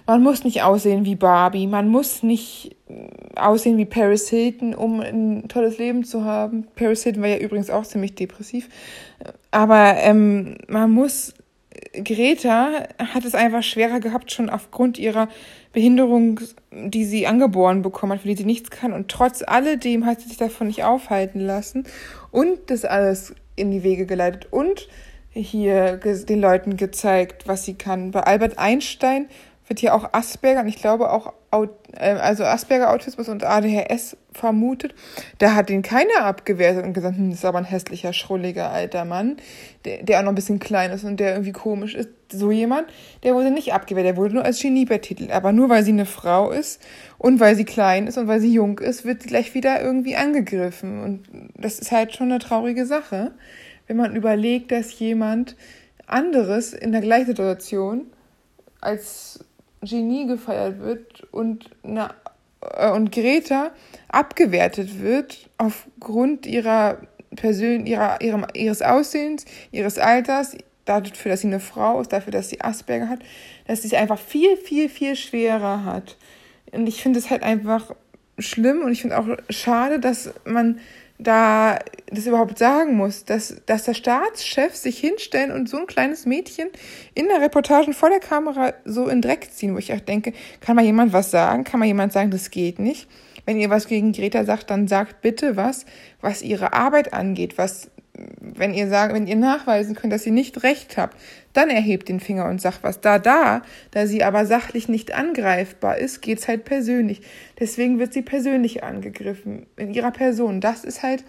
man 0.08 0.24
muss 0.24 0.44
nicht 0.44 0.64
aussehen 0.64 1.06
wie 1.06 1.16
Barbie, 1.16 1.68
man 1.68 1.88
muss 1.88 2.24
nicht 2.24 2.76
äh, 2.90 3.40
aussehen 3.40 3.78
wie 3.78 3.86
Paris 3.86 4.30
Hilton, 4.30 4.74
um 4.74 5.00
ein 5.00 5.48
tolles 5.48 5.78
Leben 5.78 6.04
zu 6.04 6.26
haben. 6.26 6.68
Paris 6.76 7.04
Hilton 7.04 7.22
war 7.22 7.30
ja 7.30 7.38
übrigens 7.38 7.70
auch 7.70 7.84
ziemlich 7.84 8.16
depressiv. 8.16 8.68
Aber 9.52 9.96
ähm, 9.98 10.58
man 10.68 10.92
muss 10.92 11.34
Greta 11.94 12.88
hat 12.98 13.26
es 13.26 13.36
einfach 13.36 13.64
schwerer 13.64 14.00
gehabt, 14.00 14.32
schon 14.32 14.50
aufgrund 14.50 14.98
ihrer 14.98 15.28
Behinderung, 15.74 16.40
die 16.72 17.04
sie 17.04 17.28
angeboren 17.28 17.82
bekommen 17.82 18.14
hat, 18.14 18.22
für 18.22 18.30
die 18.30 18.36
sie 18.36 18.46
nichts 18.46 18.70
kann. 18.70 18.94
Und 18.94 19.10
trotz 19.10 19.44
alledem 19.46 20.06
hat 20.06 20.22
sie 20.22 20.30
sich 20.30 20.38
davon 20.38 20.68
nicht 20.68 20.84
aufhalten 20.84 21.42
lassen 21.42 21.86
und 22.32 22.58
das 22.68 22.86
alles 22.86 23.36
in 23.56 23.72
die 23.72 23.84
Wege 23.84 24.06
geleitet 24.06 24.48
und 24.52 24.88
hier 25.34 25.98
den 25.98 26.42
Leuten 26.42 26.76
gezeigt, 26.76 27.48
was 27.48 27.64
sie 27.64 27.76
kann. 27.76 28.12
Bei 28.12 28.22
Albert 28.22 28.58
Einstein 28.58 29.28
wird 29.72 29.80
hier 29.80 29.96
auch 29.96 30.10
Asperger 30.12 30.60
und 30.60 30.68
ich 30.68 30.76
glaube 30.76 31.10
auch 31.10 31.32
äh, 31.54 31.68
also 31.96 32.44
Asperger 32.44 32.92
Autismus 32.92 33.30
und 33.30 33.46
ADHS 33.46 34.18
vermutet. 34.34 34.94
Da 35.38 35.56
hat 35.56 35.70
ihn 35.70 35.82
keiner 35.82 36.26
abgewertet 36.26 36.84
und 36.84 36.92
gesagt, 36.92 37.16
hm, 37.16 37.30
das 37.30 37.40
ist 37.40 37.46
aber 37.46 37.60
ein 37.60 37.64
hässlicher, 37.64 38.12
schrulliger 38.12 38.70
alter 38.70 39.06
Mann, 39.06 39.38
der, 39.86 40.04
der 40.04 40.20
auch 40.20 40.24
noch 40.24 40.34
ein 40.34 40.36
bisschen 40.36 40.60
klein 40.60 40.92
ist 40.92 41.06
und 41.06 41.22
der 41.22 41.32
irgendwie 41.32 41.54
komisch 41.54 41.96
ist. 41.96 42.10
So 42.34 42.52
jemand, 42.52 42.88
der 43.24 43.34
wurde 43.34 43.50
nicht 43.50 43.72
abgewertet, 43.72 44.10
der 44.10 44.18
wurde 44.18 44.34
nur 44.34 44.44
als 44.44 44.62
Genie 44.62 44.84
betitelt. 44.84 45.32
Aber 45.32 45.54
nur 45.54 45.70
weil 45.70 45.86
sie 45.86 45.94
eine 45.94 46.06
Frau 46.06 46.52
ist 46.52 46.82
und 47.18 47.40
weil 47.40 47.56
sie 47.56 47.64
klein 47.64 48.08
ist 48.08 48.18
und 48.18 48.28
weil 48.28 48.42
sie 48.42 48.52
jung 48.52 48.78
ist, 48.80 49.06
wird 49.06 49.22
sie 49.22 49.30
gleich 49.30 49.54
wieder 49.54 49.82
irgendwie 49.82 50.18
angegriffen. 50.18 51.02
Und 51.02 51.24
das 51.56 51.80
ist 51.80 51.94
halt 51.94 52.14
schon 52.14 52.30
eine 52.30 52.40
traurige 52.40 52.86
Sache, 52.86 53.32
wenn 53.88 53.96
man 53.96 54.18
überlegt, 54.18 54.74
dass 54.74 55.00
jemand 55.00 55.56
anderes 56.08 56.74
in 56.74 56.92
der 56.92 57.00
gleichen 57.00 57.28
Situation 57.28 58.08
als 58.82 59.46
Genie 59.82 60.28
gefeiert 60.28 60.80
wird 60.80 61.28
und, 61.32 61.70
na, 61.84 62.14
äh, 62.62 62.92
und 62.92 63.12
Greta 63.12 63.72
abgewertet 64.10 65.02
wird 65.02 65.50
aufgrund 65.58 66.46
ihrer 66.46 66.98
Persön 67.36 67.86
ihrer, 67.86 68.22
ihrem, 68.22 68.46
ihres 68.54 68.82
Aussehens, 68.82 69.46
ihres 69.72 69.98
Alters, 69.98 70.58
dafür, 70.86 71.32
dass 71.32 71.42
sie 71.42 71.48
eine 71.48 71.60
Frau 71.60 72.02
ist, 72.02 72.12
dafür, 72.12 72.32
dass 72.32 72.50
sie 72.50 72.62
Asperger 72.62 73.08
hat, 73.08 73.20
dass 73.68 73.82
sie 73.82 73.88
es 73.88 73.94
einfach 73.94 74.20
viel, 74.20 74.58
viel, 74.58 74.90
viel 74.90 75.16
schwerer 75.16 75.86
hat. 75.86 76.18
Und 76.72 76.88
ich 76.88 77.02
finde 77.02 77.20
es 77.20 77.30
halt 77.30 77.44
einfach 77.44 77.96
schlimm 78.38 78.82
und 78.82 78.92
ich 78.92 79.02
finde 79.02 79.18
auch 79.18 79.28
schade, 79.50 80.00
dass 80.00 80.34
man 80.46 80.80
da 81.22 81.80
das 82.08 82.26
überhaupt 82.26 82.58
sagen 82.58 82.96
muss, 82.96 83.26
dass, 83.26 83.62
dass 83.66 83.84
der 83.84 83.94
Staatschef 83.94 84.76
sich 84.76 85.00
hinstellen 85.00 85.52
und 85.52 85.70
so 85.70 85.78
ein 85.78 85.88
kleines 85.88 86.26
Mädchen 86.26 86.70
in 87.14 87.28
der 87.28 87.42
Reportage 87.42 87.94
vor 87.94 88.10
der 88.10 88.20
Kamera 88.20 88.74
so 88.86 89.08
in 89.08 89.22
Dreck 89.22 89.50
ziehen, 89.52 89.74
wo 89.74 89.78
ich 89.78 89.94
auch 89.94 90.00
denke, 90.00 90.34
kann 90.60 90.76
mal 90.76 90.86
jemand 90.86 91.14
was 91.14 91.32
sagen? 91.32 91.64
Kann 91.64 91.80
mal 91.80 91.86
jemand 91.86 92.12
sagen, 92.12 92.32
das 92.32 92.52
geht 92.52 92.80
nicht? 92.80 93.08
Wenn 93.46 93.60
ihr 93.60 93.70
was 93.70 93.88
gegen 93.88 94.12
Greta 94.12 94.46
sagt, 94.46 94.70
dann 94.70 94.88
sagt 94.88 95.22
bitte 95.22 95.56
was, 95.56 95.86
was 96.22 96.42
ihre 96.42 96.74
Arbeit 96.74 97.14
angeht, 97.14 97.58
was 97.58 97.90
wenn 98.40 98.74
ihr 98.74 98.88
sagt, 98.88 99.14
wenn 99.14 99.28
ihr 99.28 99.36
nachweisen 99.36 99.96
könnt, 99.96 100.14
dass 100.14 100.26
ihr 100.26 100.32
nicht 100.32 100.64
recht 100.64 100.98
habt, 100.98 101.18
dann 101.54 101.70
erhebt 101.70 102.10
den 102.10 102.20
Finger 102.20 102.48
und 102.50 102.62
sagt 102.62 102.84
was. 102.84 103.02
Da, 103.02 103.20
da, 103.20 103.62
da 103.92 104.08
sie 104.08 104.24
aber 104.24 104.46
sachlich 104.46 104.88
nicht 104.88 105.14
angreifbar 105.14 105.98
ist, 105.98 106.22
geht's 106.22 106.48
halt 106.48 106.66
persönlich. 106.66 107.22
Deswegen 107.60 108.00
wird 108.00 108.14
sie 108.14 108.22
persönlich 108.22 108.84
angegriffen 108.84 109.66
in 109.78 109.94
ihrer 109.94 110.12
Person. 110.12 110.62
Das 110.62 110.84
ist 110.84 111.04
halt 111.04 111.24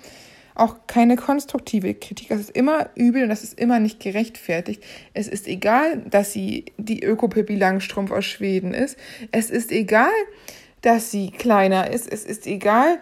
auch 0.54 0.86
keine 0.86 1.16
konstruktive 1.16 1.94
Kritik. 1.94 2.28
Das 2.28 2.40
ist 2.40 2.50
immer 2.50 2.90
übel 2.94 3.22
und 3.22 3.28
das 3.30 3.42
ist 3.42 3.58
immer 3.58 3.80
nicht 3.80 4.00
gerechtfertigt. 4.00 4.82
Es 5.14 5.28
ist 5.28 5.48
egal, 5.48 5.98
dass 6.10 6.32
sie 6.32 6.66
die 6.76 7.02
Öko-Pippi 7.02 7.56
Langstrumpf 7.56 8.10
aus 8.10 8.26
Schweden 8.26 8.74
ist. 8.74 8.98
Es 9.30 9.50
ist 9.50 9.72
egal, 9.72 10.10
dass 10.82 11.10
sie 11.10 11.30
kleiner 11.30 11.90
ist. 11.90 12.10
Es 12.12 12.24
ist 12.24 12.46
egal, 12.46 12.98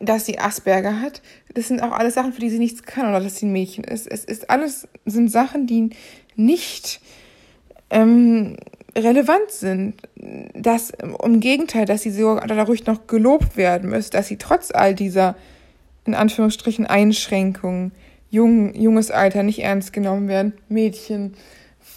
dass 0.00 0.26
sie 0.26 0.38
Asperger 0.38 1.00
hat. 1.00 1.22
Das 1.54 1.68
sind 1.68 1.82
auch 1.82 1.92
alles 1.92 2.14
Sachen, 2.14 2.32
für 2.32 2.40
die 2.40 2.50
sie 2.50 2.58
nichts 2.58 2.82
kann 2.82 3.08
oder 3.08 3.20
dass 3.20 3.36
sie 3.36 3.46
ein 3.46 3.52
Mädchen 3.52 3.84
ist. 3.84 4.06
Es 4.06 4.24
ist 4.24 4.50
alles 4.50 4.88
sind 5.04 5.30
Sachen, 5.30 5.66
die 5.66 5.90
nicht 6.34 7.00
ähm, 7.90 8.56
relevant 8.96 9.50
sind. 9.50 9.94
Das, 10.54 10.90
im 10.90 11.40
Gegenteil, 11.40 11.84
dass 11.84 12.02
sie 12.02 12.10
sogar 12.10 12.46
dadurch 12.46 12.86
noch 12.86 13.06
gelobt 13.06 13.56
werden 13.56 13.90
müsste, 13.90 14.16
dass 14.16 14.28
sie 14.28 14.38
trotz 14.38 14.70
all 14.70 14.94
dieser, 14.94 15.36
in 16.04 16.14
Anführungsstrichen, 16.14 16.86
Einschränkungen, 16.86 17.92
jung, 18.30 18.74
junges 18.74 19.10
Alter 19.10 19.42
nicht 19.42 19.62
ernst 19.62 19.92
genommen 19.92 20.28
werden, 20.28 20.54
Mädchen, 20.68 21.34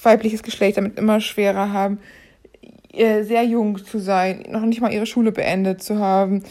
weibliches 0.03 0.43
Geschlecht 0.43 0.77
damit 0.77 0.99
immer 0.99 1.21
schwerer 1.21 1.71
haben, 1.71 1.99
äh, 2.93 3.23
sehr 3.23 3.43
jung 3.43 3.83
zu 3.83 3.99
sein, 3.99 4.45
noch 4.49 4.61
nicht 4.61 4.81
mal 4.81 4.93
ihre 4.93 5.05
Schule 5.05 5.31
beendet 5.31 5.81
zu 5.81 5.99
haben, 5.99 6.43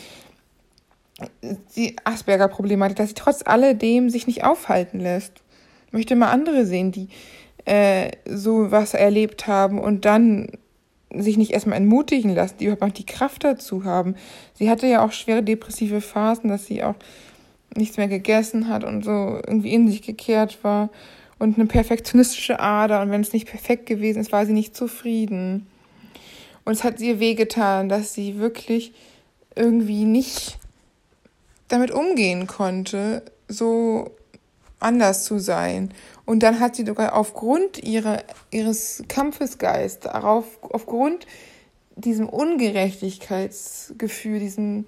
die 1.76 1.97
Asperger-Problematik, 2.04 2.97
dass 2.97 3.09
sie 3.09 3.14
trotz 3.14 3.43
alledem 3.45 4.11
sich 4.11 4.26
nicht 4.26 4.45
aufhalten 4.45 5.00
lässt. 5.00 5.43
Ich 5.88 5.93
möchte 5.93 6.16
mal 6.16 6.31
andere 6.31 6.66
sehen, 6.66 6.93
die 6.93 7.09
äh, 7.64 8.11
so 8.26 8.71
was 8.71 8.95
erlebt 8.95 9.47
haben 9.47 9.78
und 9.78 10.04
dann 10.04 10.49
sich 11.14 11.37
nicht 11.37 11.52
erstmal 11.52 11.78
entmutigen 11.78 12.35
lassen, 12.35 12.57
die 12.59 12.66
überhaupt 12.66 12.99
die 12.99 13.07
Kraft 13.07 13.45
dazu 13.45 13.85
haben. 13.85 14.16
Sie 14.54 14.69
hatte 14.69 14.87
ja 14.87 15.04
auch 15.04 15.12
schwere 15.12 15.43
depressive 15.43 16.00
Phasen, 16.00 16.49
dass 16.49 16.66
sie 16.66 16.83
auch 16.83 16.97
nichts 17.76 17.97
mehr 17.97 18.09
gegessen 18.09 18.69
hat 18.69 18.85
und 18.85 19.04
so 19.04 19.40
irgendwie 19.47 19.73
in 19.73 19.88
sich 19.88 20.02
gekehrt 20.02 20.59
war 20.62 20.90
und 21.38 21.59
eine 21.59 21.66
perfektionistische 21.66 22.61
Ader 22.61 23.02
und 23.02 23.11
wenn 23.11 23.21
es 23.21 23.33
nicht 23.33 23.49
perfekt 23.49 23.87
gewesen 23.87 24.21
ist, 24.21 24.33
war 24.33 24.47
sie 24.47 24.52
nicht 24.52 24.76
zufrieden. 24.76 25.66
Und 26.64 26.73
es 26.73 26.85
hat 26.85 27.00
ihr 27.00 27.21
wehgetan, 27.21 27.88
dass 27.88 28.14
sie 28.14 28.38
wirklich 28.38 28.93
irgendwie 29.54 30.04
nicht 30.04 30.59
damit 31.75 31.90
umgehen 31.90 32.47
konnte, 32.47 33.23
so 33.49 34.12
anders 34.78 35.25
zu 35.25 35.38
sein. 35.38 35.93
Und 36.25 36.45
dann 36.45 36.61
hat 36.61 36.76
sie 36.76 36.87
sogar 36.87 37.16
aufgrund 37.16 37.83
ihrer, 37.83 38.23
ihres 38.50 39.02
Kampfesgeistes, 39.09 40.12
darauf, 40.12 40.45
aufgrund 40.62 41.26
diesem 41.97 42.28
Ungerechtigkeitsgefühl, 42.28 44.38
diesem 44.38 44.85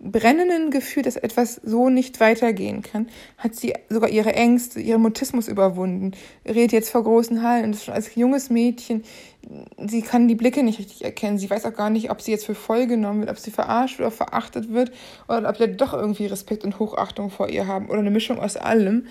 brennenden 0.00 0.70
Gefühl, 0.70 1.02
dass 1.02 1.16
etwas 1.16 1.60
so 1.64 1.88
nicht 1.88 2.20
weitergehen 2.20 2.82
kann, 2.82 3.08
hat 3.36 3.56
sie 3.56 3.74
sogar 3.88 4.10
ihre 4.10 4.32
Ängste, 4.32 4.80
ihren 4.80 5.02
Mutismus 5.02 5.48
überwunden. 5.48 6.12
Redet 6.46 6.70
jetzt 6.72 6.90
vor 6.90 7.02
großen 7.02 7.42
Hallen 7.42 7.64
und 7.64 7.72
ist 7.72 7.84
schon 7.84 7.94
als 7.94 8.14
junges 8.14 8.48
Mädchen, 8.48 9.02
sie 9.78 10.02
kann 10.02 10.28
die 10.28 10.34
Blicke 10.34 10.62
nicht 10.62 10.78
richtig 10.78 11.04
erkennen. 11.04 11.38
Sie 11.38 11.48
weiß 11.48 11.64
auch 11.64 11.74
gar 11.74 11.90
nicht, 11.90 12.10
ob 12.10 12.20
sie 12.20 12.30
jetzt 12.30 12.44
für 12.44 12.54
voll 12.54 12.86
genommen 12.86 13.20
wird, 13.20 13.30
ob 13.30 13.38
sie 13.38 13.50
verarscht 13.50 13.98
oder 13.98 14.10
verachtet 14.10 14.72
wird 14.72 14.92
oder 15.26 15.48
ob 15.48 15.58
wir 15.58 15.68
doch 15.68 15.94
irgendwie 15.94 16.26
Respekt 16.26 16.64
und 16.64 16.78
Hochachtung 16.78 17.30
vor 17.30 17.48
ihr 17.48 17.66
haben 17.66 17.88
oder 17.88 18.00
eine 18.00 18.10
Mischung 18.10 18.38
aus 18.38 18.56
allem. 18.56 19.06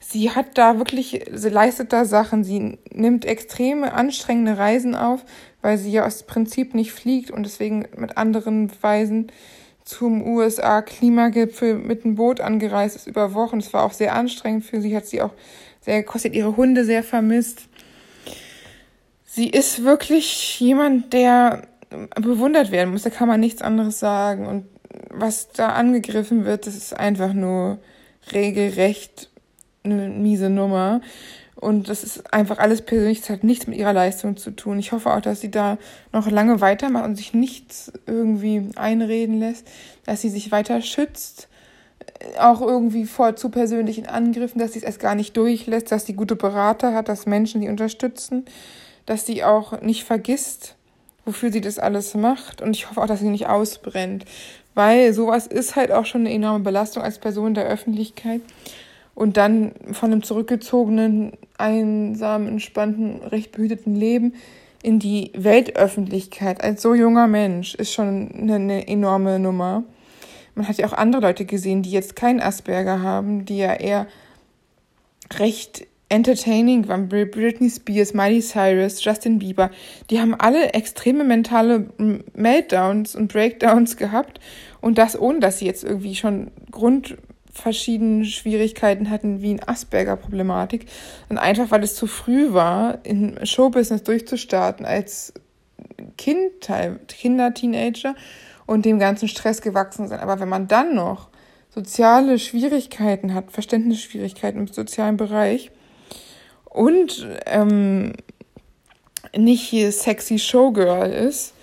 Sie 0.00 0.30
hat 0.30 0.56
da 0.56 0.78
wirklich, 0.78 1.24
sie 1.32 1.48
leistet 1.48 1.92
da 1.92 2.04
Sachen, 2.04 2.42
sie 2.44 2.78
nimmt 2.92 3.24
extreme 3.24 3.92
anstrengende 3.92 4.56
Reisen 4.56 4.94
auf, 4.94 5.24
weil 5.60 5.76
sie 5.76 5.92
ja 5.92 6.06
aus 6.06 6.22
Prinzip 6.22 6.74
nicht 6.74 6.92
fliegt 6.92 7.30
und 7.30 7.44
deswegen 7.44 7.86
mit 7.96 8.16
anderen 8.16 8.70
Weisen 8.80 9.30
zum 9.84 10.22
USA-Klimagipfel 10.26 11.74
mit 11.74 12.04
dem 12.04 12.14
Boot 12.14 12.40
angereist 12.40 12.96
ist 12.96 13.06
über 13.06 13.34
Wochen. 13.34 13.58
Es 13.58 13.72
war 13.72 13.84
auch 13.84 13.92
sehr 13.92 14.14
anstrengend 14.14 14.64
für 14.64 14.80
sie, 14.80 14.96
hat 14.96 15.06
sie 15.06 15.20
auch 15.20 15.32
sehr, 15.80 16.02
kostet 16.04 16.34
ihre 16.34 16.56
Hunde 16.56 16.84
sehr 16.84 17.02
vermisst. 17.02 17.68
Sie 19.34 19.48
ist 19.48 19.82
wirklich 19.82 20.60
jemand, 20.60 21.14
der 21.14 21.62
bewundert 22.20 22.70
werden 22.70 22.92
muss. 22.92 23.04
Da 23.04 23.08
kann 23.08 23.28
man 23.28 23.40
nichts 23.40 23.62
anderes 23.62 23.98
sagen. 23.98 24.46
Und 24.46 24.66
was 25.08 25.48
da 25.52 25.70
angegriffen 25.70 26.44
wird, 26.44 26.66
das 26.66 26.76
ist 26.76 26.92
einfach 26.92 27.32
nur 27.32 27.78
regelrecht 28.30 29.30
eine 29.84 30.10
miese 30.10 30.50
Nummer. 30.50 31.00
Und 31.56 31.88
das 31.88 32.04
ist 32.04 32.30
einfach 32.34 32.58
alles 32.58 32.82
persönlich, 32.82 33.20
das 33.20 33.30
hat 33.30 33.42
nichts 33.42 33.66
mit 33.66 33.78
ihrer 33.78 33.94
Leistung 33.94 34.36
zu 34.36 34.50
tun. 34.50 34.78
Ich 34.78 34.92
hoffe 34.92 35.10
auch, 35.10 35.22
dass 35.22 35.40
sie 35.40 35.50
da 35.50 35.78
noch 36.12 36.30
lange 36.30 36.60
weitermacht 36.60 37.06
und 37.06 37.16
sich 37.16 37.32
nichts 37.32 37.90
irgendwie 38.06 38.68
einreden 38.76 39.38
lässt, 39.38 39.66
dass 40.04 40.20
sie 40.20 40.28
sich 40.28 40.52
weiter 40.52 40.82
schützt, 40.82 41.48
auch 42.38 42.60
irgendwie 42.60 43.06
vor 43.06 43.34
zu 43.34 43.48
persönlichen 43.48 44.04
Angriffen, 44.04 44.58
dass 44.58 44.74
sie 44.74 44.80
es 44.80 44.84
erst 44.84 45.00
gar 45.00 45.14
nicht 45.14 45.38
durchlässt, 45.38 45.90
dass 45.90 46.04
sie 46.04 46.12
gute 46.12 46.36
Berater 46.36 46.92
hat, 46.92 47.08
dass 47.08 47.24
Menschen 47.24 47.62
sie 47.62 47.70
unterstützen, 47.70 48.44
dass 49.06 49.26
sie 49.26 49.44
auch 49.44 49.80
nicht 49.80 50.04
vergisst, 50.04 50.76
wofür 51.24 51.52
sie 51.52 51.60
das 51.60 51.78
alles 51.78 52.14
macht. 52.14 52.62
Und 52.62 52.76
ich 52.76 52.88
hoffe 52.88 53.00
auch, 53.00 53.06
dass 53.06 53.20
sie 53.20 53.28
nicht 53.28 53.48
ausbrennt, 53.48 54.24
weil 54.74 55.12
sowas 55.12 55.46
ist 55.46 55.76
halt 55.76 55.92
auch 55.92 56.06
schon 56.06 56.22
eine 56.22 56.32
enorme 56.32 56.64
Belastung 56.64 57.02
als 57.02 57.18
Person 57.18 57.54
der 57.54 57.66
Öffentlichkeit 57.66 58.40
und 59.14 59.36
dann 59.36 59.72
von 59.92 60.12
einem 60.12 60.22
zurückgezogenen, 60.22 61.32
einsamen, 61.58 62.48
entspannten, 62.48 63.22
recht 63.22 63.52
behüteten 63.52 63.94
Leben 63.94 64.34
in 64.82 64.98
die 64.98 65.30
Weltöffentlichkeit 65.34 66.62
als 66.62 66.82
so 66.82 66.94
junger 66.94 67.28
Mensch 67.28 67.74
ist 67.74 67.92
schon 67.92 68.32
eine, 68.32 68.56
eine 68.56 68.88
enorme 68.88 69.38
Nummer. 69.38 69.84
Man 70.54 70.66
hat 70.66 70.76
ja 70.76 70.86
auch 70.86 70.92
andere 70.92 71.22
Leute 71.22 71.44
gesehen, 71.44 71.82
die 71.82 71.90
jetzt 71.90 72.16
keinen 72.16 72.40
Asperger 72.40 73.00
haben, 73.00 73.44
die 73.44 73.58
ja 73.58 73.74
eher 73.74 74.06
recht 75.38 75.86
entertaining 76.12 76.86
waren. 76.88 77.08
Britney 77.08 77.70
Spears, 77.70 78.12
Miley 78.12 78.42
Cyrus, 78.42 79.02
Justin 79.02 79.38
Bieber, 79.38 79.70
die 80.10 80.20
haben 80.20 80.34
alle 80.34 80.74
extreme 80.74 81.24
mentale 81.24 81.86
Meltdowns 82.34 83.16
und 83.16 83.32
Breakdowns 83.32 83.96
gehabt 83.96 84.38
und 84.80 84.98
das 84.98 85.18
ohne, 85.18 85.40
dass 85.40 85.58
sie 85.58 85.66
jetzt 85.66 85.84
irgendwie 85.84 86.14
schon 86.14 86.50
Grund 86.70 87.16
verschiedene 87.50 88.24
Schwierigkeiten 88.24 89.10
hatten, 89.10 89.42
wie 89.42 89.50
in 89.50 89.62
Asperger-Problematik. 89.62 90.86
Und 91.28 91.38
einfach, 91.38 91.70
weil 91.70 91.82
es 91.82 91.94
zu 91.94 92.06
früh 92.06 92.52
war, 92.54 92.98
in 93.04 93.44
Showbusiness 93.44 94.02
durchzustarten 94.04 94.86
als 94.86 95.34
Kind, 96.16 96.70
Kinder, 97.08 97.52
Teenager 97.52 98.14
und 98.66 98.84
dem 98.86 98.98
ganzen 98.98 99.28
Stress 99.28 99.60
gewachsen 99.60 100.08
sind. 100.08 100.20
Aber 100.20 100.40
wenn 100.40 100.48
man 100.48 100.66
dann 100.66 100.94
noch 100.94 101.28
soziale 101.68 102.38
Schwierigkeiten 102.38 103.34
hat, 103.34 103.52
Verständnisschwierigkeiten 103.52 104.60
im 104.60 104.66
sozialen 104.68 105.18
Bereich 105.18 105.70
und 106.72 107.26
ähm, 107.46 108.14
nicht 109.36 109.62
hier 109.62 109.92
sexy 109.92 110.38
Showgirl 110.38 111.12
ist 111.12 111.54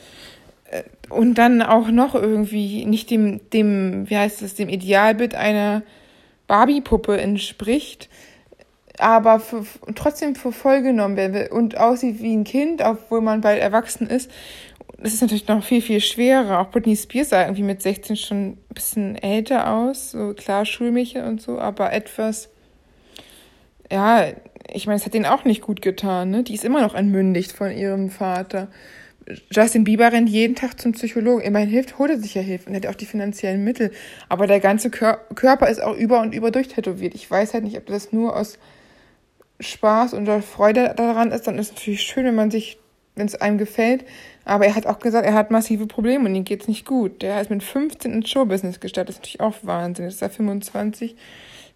äh, 0.69 0.83
und 1.09 1.35
dann 1.35 1.61
auch 1.61 1.89
noch 1.89 2.13
irgendwie 2.15 2.85
nicht 2.85 3.09
dem, 3.09 3.49
dem, 3.49 4.09
wie 4.09 4.17
heißt 4.17 4.41
das, 4.41 4.55
dem 4.55 4.69
Idealbild 4.69 5.33
einer 5.33 5.81
Barbie-Puppe 6.47 7.19
entspricht, 7.19 8.09
aber 8.99 9.39
für, 9.39 9.65
trotzdem 9.95 10.35
für 10.35 10.51
voll 10.51 10.81
genommen 10.81 11.17
wird 11.17 11.51
und 11.51 11.77
aussieht 11.77 12.21
wie 12.21 12.35
ein 12.35 12.43
Kind, 12.43 12.81
obwohl 12.81 13.21
man 13.21 13.41
bald 13.41 13.61
erwachsen 13.61 14.07
ist. 14.07 14.29
Das 14.97 15.13
ist 15.13 15.21
natürlich 15.21 15.47
noch 15.47 15.63
viel, 15.63 15.81
viel 15.81 16.01
schwerer. 16.01 16.59
Auch 16.59 16.69
Britney 16.71 16.95
Spears 16.95 17.29
sah 17.29 17.43
irgendwie 17.43 17.63
mit 17.63 17.81
16 17.81 18.15
schon 18.17 18.37
ein 18.49 18.57
bisschen 18.73 19.15
älter 19.15 19.71
aus, 19.71 20.11
so 20.11 20.33
klar 20.33 20.65
Schulmädchen 20.65 21.23
und 21.23 21.41
so, 21.41 21.57
aber 21.59 21.93
etwas, 21.93 22.49
ja, 23.89 24.25
ich 24.73 24.87
meine, 24.87 24.97
es 24.97 25.05
hat 25.05 25.13
denen 25.13 25.25
auch 25.25 25.45
nicht 25.45 25.61
gut 25.61 25.81
getan, 25.81 26.29
ne? 26.29 26.43
Die 26.43 26.55
ist 26.55 26.65
immer 26.65 26.81
noch 26.81 26.95
entmündigt 26.95 27.51
von 27.51 27.71
ihrem 27.71 28.09
Vater. 28.09 28.69
Justin 29.51 29.83
Bieber 29.83 30.11
rennt 30.11 30.29
jeden 30.29 30.55
Tag 30.55 30.79
zum 30.79 30.93
Psychologen. 30.93 31.41
Immerhin 31.41 31.69
hilft, 31.69 31.99
holt 31.99 32.09
er 32.09 32.17
sich 32.17 32.33
ja 32.33 32.41
Hilfe 32.41 32.69
und 32.69 32.75
hat 32.75 32.87
auch 32.87 32.95
die 32.95 33.05
finanziellen 33.05 33.63
Mittel. 33.63 33.91
Aber 34.27 34.47
der 34.47 34.59
ganze 34.59 34.89
Kör 34.89 35.19
Körper 35.35 35.67
ist 35.69 35.81
auch 35.83 35.95
über 35.95 36.21
und 36.21 36.33
über 36.33 36.51
durchtätowiert. 36.51 37.13
Ich 37.13 37.29
weiß 37.29 37.53
halt 37.53 37.63
nicht, 37.63 37.77
ob 37.77 37.85
das 37.85 38.11
nur 38.11 38.35
aus 38.35 38.57
Spaß 39.59 40.13
und 40.13 40.27
Freude 40.43 40.93
daran 40.95 41.31
ist. 41.31 41.47
Dann 41.47 41.59
ist 41.59 41.67
es 41.67 41.75
natürlich 41.75 42.01
schön, 42.01 42.25
wenn 42.25 42.35
man 42.35 42.49
sich, 42.49 42.79
wenn 43.15 43.27
es 43.27 43.35
einem 43.35 43.57
gefällt. 43.57 44.05
Aber 44.45 44.65
er 44.65 44.75
hat 44.75 44.87
auch 44.87 44.99
gesagt, 44.99 45.25
er 45.25 45.33
hat 45.33 45.51
massive 45.51 45.85
Probleme 45.85 46.27
und 46.27 46.33
ihm 46.33 46.45
geht's 46.45 46.67
nicht 46.67 46.85
gut. 46.85 47.21
Der 47.21 47.39
ist 47.39 47.51
mit 47.51 47.61
15 47.61 48.11
ins 48.11 48.29
Showbusiness 48.29 48.79
gestartet. 48.79 49.09
Das 49.09 49.15
ist 49.17 49.19
natürlich 49.19 49.41
auch 49.41 49.57
Wahnsinn. 49.61 50.05
Jetzt 50.05 50.15
ist 50.15 50.21
er 50.23 50.31
25 50.31 51.15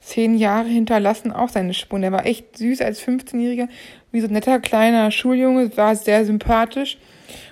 zehn 0.03 0.35
Jahre 0.35 0.67
hinterlassen 0.67 1.31
auch 1.31 1.49
seine 1.49 1.73
Spuren. 1.73 2.01
Der 2.01 2.11
war 2.11 2.25
echt 2.25 2.57
süß 2.57 2.81
als 2.81 3.01
15-Jähriger, 3.01 3.67
wie 4.11 4.21
so 4.21 4.27
ein 4.27 4.33
netter 4.33 4.59
kleiner 4.59 5.11
Schuljunge, 5.11 5.75
war 5.77 5.95
sehr 5.95 6.25
sympathisch. 6.25 6.97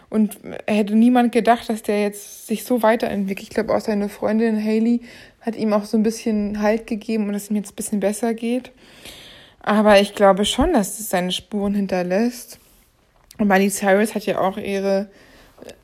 Und 0.09 0.37
hätte 0.67 0.95
niemand 0.95 1.31
gedacht, 1.31 1.69
dass 1.69 1.83
der 1.83 2.01
jetzt 2.01 2.45
sich 2.45 2.65
so 2.65 2.83
weiterentwickelt. 2.83 3.47
Ich 3.47 3.55
glaube, 3.55 3.73
auch 3.73 3.79
seine 3.79 4.09
Freundin 4.09 4.61
Haley 4.61 4.99
hat 5.39 5.55
ihm 5.55 5.71
auch 5.71 5.85
so 5.85 5.97
ein 5.97 6.03
bisschen 6.03 6.61
Halt 6.61 6.85
gegeben 6.85 7.27
und 7.27 7.33
dass 7.33 7.43
es 7.43 7.49
ihm 7.49 7.55
jetzt 7.55 7.71
ein 7.71 7.75
bisschen 7.75 8.01
besser 8.01 8.33
geht. 8.33 8.71
Aber 9.61 10.01
ich 10.01 10.13
glaube 10.13 10.43
schon, 10.43 10.73
dass 10.73 10.99
es 10.99 11.09
seine 11.09 11.31
Spuren 11.31 11.73
hinterlässt. 11.73 12.59
Und 13.37 13.47
Miley 13.47 13.69
Cyrus 13.69 14.13
hat 14.13 14.25
ja 14.25 14.39
auch 14.39 14.57
ihre 14.57 15.09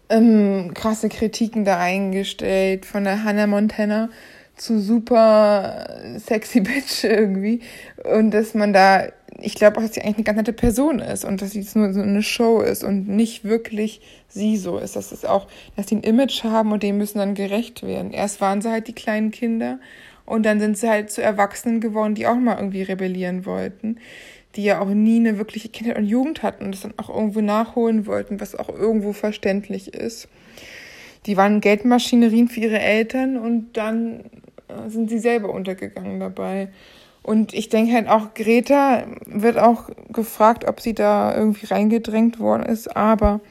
ähm, 0.10 0.74
krasse 0.74 1.08
Kritiken 1.08 1.64
da 1.64 1.80
eingestellt 1.80 2.86
von 2.86 3.06
der 3.06 3.24
Hannah 3.24 3.48
Montana 3.48 4.10
zu 4.58 4.80
super 4.80 5.88
sexy 6.18 6.62
Bitch 6.62 7.04
irgendwie. 7.04 7.62
Und 8.04 8.32
dass 8.32 8.54
man 8.54 8.74
da, 8.74 9.08
ich 9.40 9.56
glaube 9.56 9.78
auch, 9.78 9.82
dass 9.82 9.94
sie 9.94 10.02
eigentlich 10.02 10.18
eine 10.18 10.24
ganz 10.24 10.38
nette 10.38 10.54
Person 10.54 11.00
ist 11.00 11.24
und 11.24 11.42
dass 11.42 11.52
sie 11.52 11.60
jetzt 11.60 11.76
nur 11.76 11.94
so 11.94 12.02
eine 12.02 12.24
Show 12.24 12.62
ist 12.62 12.84
und 12.84 13.08
nicht 13.08 13.44
wirklich 13.44 14.02
sie 14.28 14.58
so 14.58 14.78
ist. 14.78 14.96
Das 14.96 15.12
ist 15.12 15.26
auch, 15.26 15.48
dass 15.76 15.88
sie 15.88 15.96
ein 15.96 16.04
Image 16.04 16.44
haben 16.44 16.72
und 16.72 16.84
dem 16.84 16.98
müssen 16.98 17.20
dann 17.20 17.36
gerecht 17.36 17.84
werden. 17.84 18.12
Erst 18.12 18.42
waren 18.42 18.62
sie 18.62 18.72
halt 18.72 18.88
die 18.88 18.94
kleinen 18.94 19.32
Kinder 19.32 19.80
und 20.26 20.46
dann 20.46 20.60
sind 20.60 20.78
sie 20.78 20.90
halt 20.90 21.12
zu 21.12 21.22
Erwachsenen 21.22 21.80
geworden, 21.80 22.16
die 22.16 22.28
auch 22.28 22.36
mal 22.36 22.58
irgendwie 22.58 22.82
rebellieren 22.82 23.46
wollten. 23.46 23.98
Die 24.56 24.64
ja 24.64 24.80
auch 24.80 24.90
nie 24.90 25.20
eine 25.20 25.38
wirkliche 25.38 25.70
Kindheit 25.70 25.98
und 25.98 26.06
Jugend 26.06 26.42
hatten 26.42 26.66
und 26.66 26.72
das 26.72 26.82
dann 26.82 26.96
auch 26.98 27.10
irgendwo 27.10 27.42
nachholen 27.42 28.08
wollten, 28.08 28.40
was 28.40 28.56
auch 28.56 28.70
irgendwo 28.70 29.14
verständlich 29.14 29.94
ist. 29.94 30.28
Die 31.28 31.38
waren 31.38 31.62
Geldmaschinerien 31.62 32.48
für 32.48 32.62
ihre 32.62 32.80
Eltern 32.80 33.38
und 33.38 33.78
dann 33.78 34.24
sind 34.88 35.10
sie 35.10 35.20
selber 35.20 35.54
untergegangen 35.54 36.20
dabei. 36.20 36.70
Und 37.24 37.54
ich 37.54 37.70
denke 37.70 37.94
halt 37.94 38.08
auch, 38.08 38.34
Greta 38.34 39.06
wird 39.26 39.58
auch 39.58 39.90
gefragt, 40.10 40.66
ob 40.66 40.80
sie 40.80 40.94
da 40.94 41.36
irgendwie 41.36 41.66
reingedrängt 41.66 42.40
worden 42.40 42.64
ist, 42.64 42.96
aber 42.96 43.42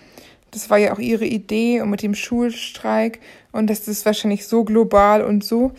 das 0.51 0.71
war 0.71 0.79
ja 0.79 0.95
auch 0.95 0.99
ihre 0.99 1.27
Idee 1.27 1.83
und 1.83 1.91
mit 1.91 2.03
dem 2.03 2.15
Schulstreik 2.15 3.21
und 3.53 3.69
dass 3.69 3.85
das 3.85 4.07
wahrscheinlich 4.07 4.47
so 4.47 4.65
global 4.65 5.23
und 5.23 5.45
so 5.45 5.73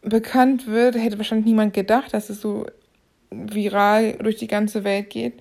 bekannt 0.00 0.66
wird, 0.66 0.96
hätte 0.96 1.18
wahrscheinlich 1.18 1.46
niemand 1.46 1.74
gedacht, 1.74 2.14
dass 2.14 2.30
es 2.30 2.40
so 2.40 2.66
viral 3.30 4.14
durch 4.14 4.36
die 4.36 4.48
ganze 4.48 4.84
Welt 4.84 5.10
geht. 5.10 5.34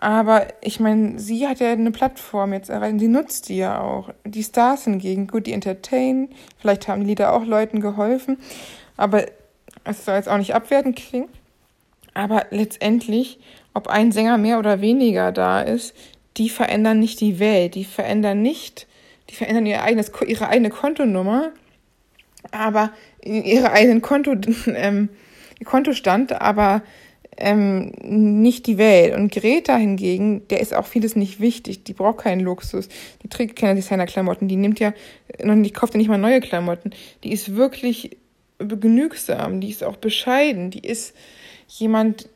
Aber 0.00 0.46
ich 0.62 0.80
meine, 0.80 1.18
sie 1.18 1.46
hat 1.46 1.60
ja 1.60 1.72
eine 1.72 1.90
Plattform 1.90 2.54
jetzt 2.54 2.70
erreicht, 2.70 2.98
sie 2.98 3.08
nutzt 3.08 3.50
die 3.50 3.58
ja 3.58 3.80
auch. 3.82 4.08
Die 4.24 4.42
Stars 4.42 4.84
hingegen, 4.84 5.26
gut, 5.26 5.46
die 5.46 5.52
entertainen, 5.52 6.30
vielleicht 6.58 6.88
haben 6.88 7.02
die 7.02 7.08
Lieder 7.08 7.34
auch 7.34 7.44
Leuten 7.44 7.82
geholfen, 7.82 8.38
aber 8.96 9.26
es 9.84 10.06
soll 10.06 10.14
jetzt 10.14 10.28
auch 10.28 10.38
nicht 10.38 10.54
abwertend 10.54 10.96
klingen. 10.96 11.28
Aber 12.14 12.46
letztendlich, 12.50 13.38
ob 13.74 13.88
ein 13.88 14.10
Sänger 14.10 14.38
mehr 14.38 14.58
oder 14.58 14.80
weniger 14.80 15.32
da 15.32 15.60
ist, 15.60 15.94
die 16.38 16.48
verändern 16.48 16.98
nicht 16.98 17.20
die 17.20 17.38
Welt, 17.38 17.74
die 17.74 17.84
verändern 17.84 18.40
nicht, 18.40 18.86
die 19.28 19.34
verändern 19.34 19.66
ihr 19.66 19.82
eigenes, 19.82 20.10
ihre 20.26 20.48
eigene 20.48 20.70
Kontonummer, 20.70 21.50
aber 22.52 22.90
ihre 23.22 23.72
eigenen 23.72 24.00
Konto, 24.00 24.34
ähm, 24.66 25.10
Kontostand, 25.64 26.40
aber 26.40 26.80
ähm, 27.36 27.92
nicht 28.02 28.66
die 28.66 28.78
Welt. 28.78 29.14
Und 29.14 29.32
Greta 29.32 29.76
hingegen, 29.76 30.46
der 30.48 30.60
ist 30.60 30.74
auch 30.74 30.86
vieles 30.86 31.16
nicht 31.16 31.40
wichtig. 31.40 31.84
Die 31.84 31.92
braucht 31.92 32.18
keinen 32.18 32.40
Luxus. 32.40 32.88
Die 33.22 33.28
trägt 33.28 33.56
keine 33.56 33.76
Designer-Klamotten. 33.76 34.48
Die 34.48 34.56
nimmt 34.56 34.80
ja, 34.80 34.92
die 35.38 35.70
kauft 35.70 35.94
ja 35.94 35.98
nicht 35.98 36.08
mal 36.08 36.18
neue 36.18 36.40
Klamotten. 36.40 36.90
Die 37.24 37.32
ist 37.32 37.56
wirklich 37.56 38.18
genügsam. 38.58 39.60
Die 39.60 39.70
ist 39.70 39.84
auch 39.84 39.96
bescheiden. 39.96 40.70
Die 40.70 40.86
ist 40.86 41.14
jemand, 41.68 42.28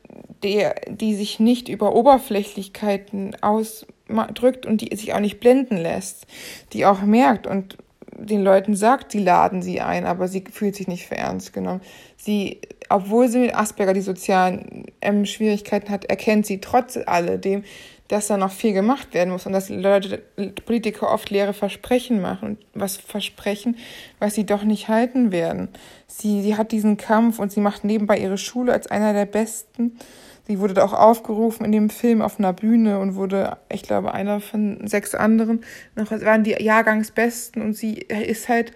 der, 0.42 0.76
die 0.88 1.14
sich 1.14 1.40
nicht 1.40 1.68
über 1.68 1.94
Oberflächlichkeiten 1.94 3.37
ausdrückt 3.42 4.64
und 4.64 4.80
die 4.80 4.94
sich 4.96 5.12
auch 5.12 5.20
nicht 5.20 5.40
blenden 5.40 5.76
lässt. 5.76 6.26
Die 6.72 6.87
auch 6.87 7.02
merkt 7.02 7.46
und 7.46 7.76
den 8.16 8.42
Leuten 8.42 8.76
sagt, 8.76 9.12
sie 9.12 9.18
laden 9.18 9.62
sie 9.62 9.80
ein, 9.80 10.07
aber 10.07 10.28
sie 10.28 10.44
fühlt 10.50 10.76
sich 10.76 10.87
nicht 10.87 11.07
für 11.07 11.16
ernst 11.16 11.52
genommen. 11.52 11.80
Sie, 12.16 12.61
obwohl 12.88 13.29
sie 13.29 13.38
mit 13.38 13.55
Asperger 13.55 13.94
die 13.94 14.01
sozialen 14.01 14.87
ähm, 15.01 15.27
Schwierigkeiten 15.27 15.90
hat, 15.90 16.05
erkennt 16.05 16.47
sie 16.47 16.61
trotz 16.61 16.99
alledem, 17.07 17.64
dass 18.09 18.27
da 18.27 18.37
noch 18.37 18.53
viel 18.53 18.75
gemacht 18.75 19.14
werden 19.14 19.31
muss 19.31 19.47
und 19.47 19.53
dass 19.53 19.70
Leute, 19.70 20.23
Politiker 20.66 21.11
oft 21.11 21.31
leere 21.31 21.55
Versprechen 21.55 22.20
machen 22.20 22.51
und 22.51 22.59
was 22.75 22.99
versprechen, 22.99 23.77
was 24.18 24.35
sie 24.35 24.44
doch 24.44 24.62
nicht 24.62 24.88
halten 24.88 25.33
werden. 25.33 25.68
Sie, 26.07 26.42
sie 26.42 26.57
hat 26.57 26.73
diesen 26.73 26.97
Kampf 26.99 27.38
und 27.38 27.51
sie 27.51 27.61
macht 27.61 27.85
nebenbei 27.85 28.18
ihre 28.18 28.38
Schule 28.38 28.73
als 28.73 28.87
einer 28.88 29.14
der 29.14 29.27
besten 29.27 29.99
Sie 30.47 30.61
wurde 30.61 30.85
auch 30.85 30.92
aufgerufen 30.92 31.64
in 31.64 31.73
dem 31.73 31.88
Film 31.88 32.20
auf 32.20 32.38
einer 32.38 32.53
Bühne 32.53 32.99
und 32.99 33.14
wurde, 33.14 33.57
ich 33.70 33.83
glaube, 33.83 34.12
einer 34.12 34.40
von 34.40 34.87
sechs 34.87 35.14
anderen. 35.14 35.64
Noch 35.97 36.11
waren 36.11 36.44
die 36.44 36.51
Jahrgangsbesten 36.62 37.62
und 37.62 37.75
sie 37.75 37.94
ist 37.94 38.49
halt, 38.49 38.73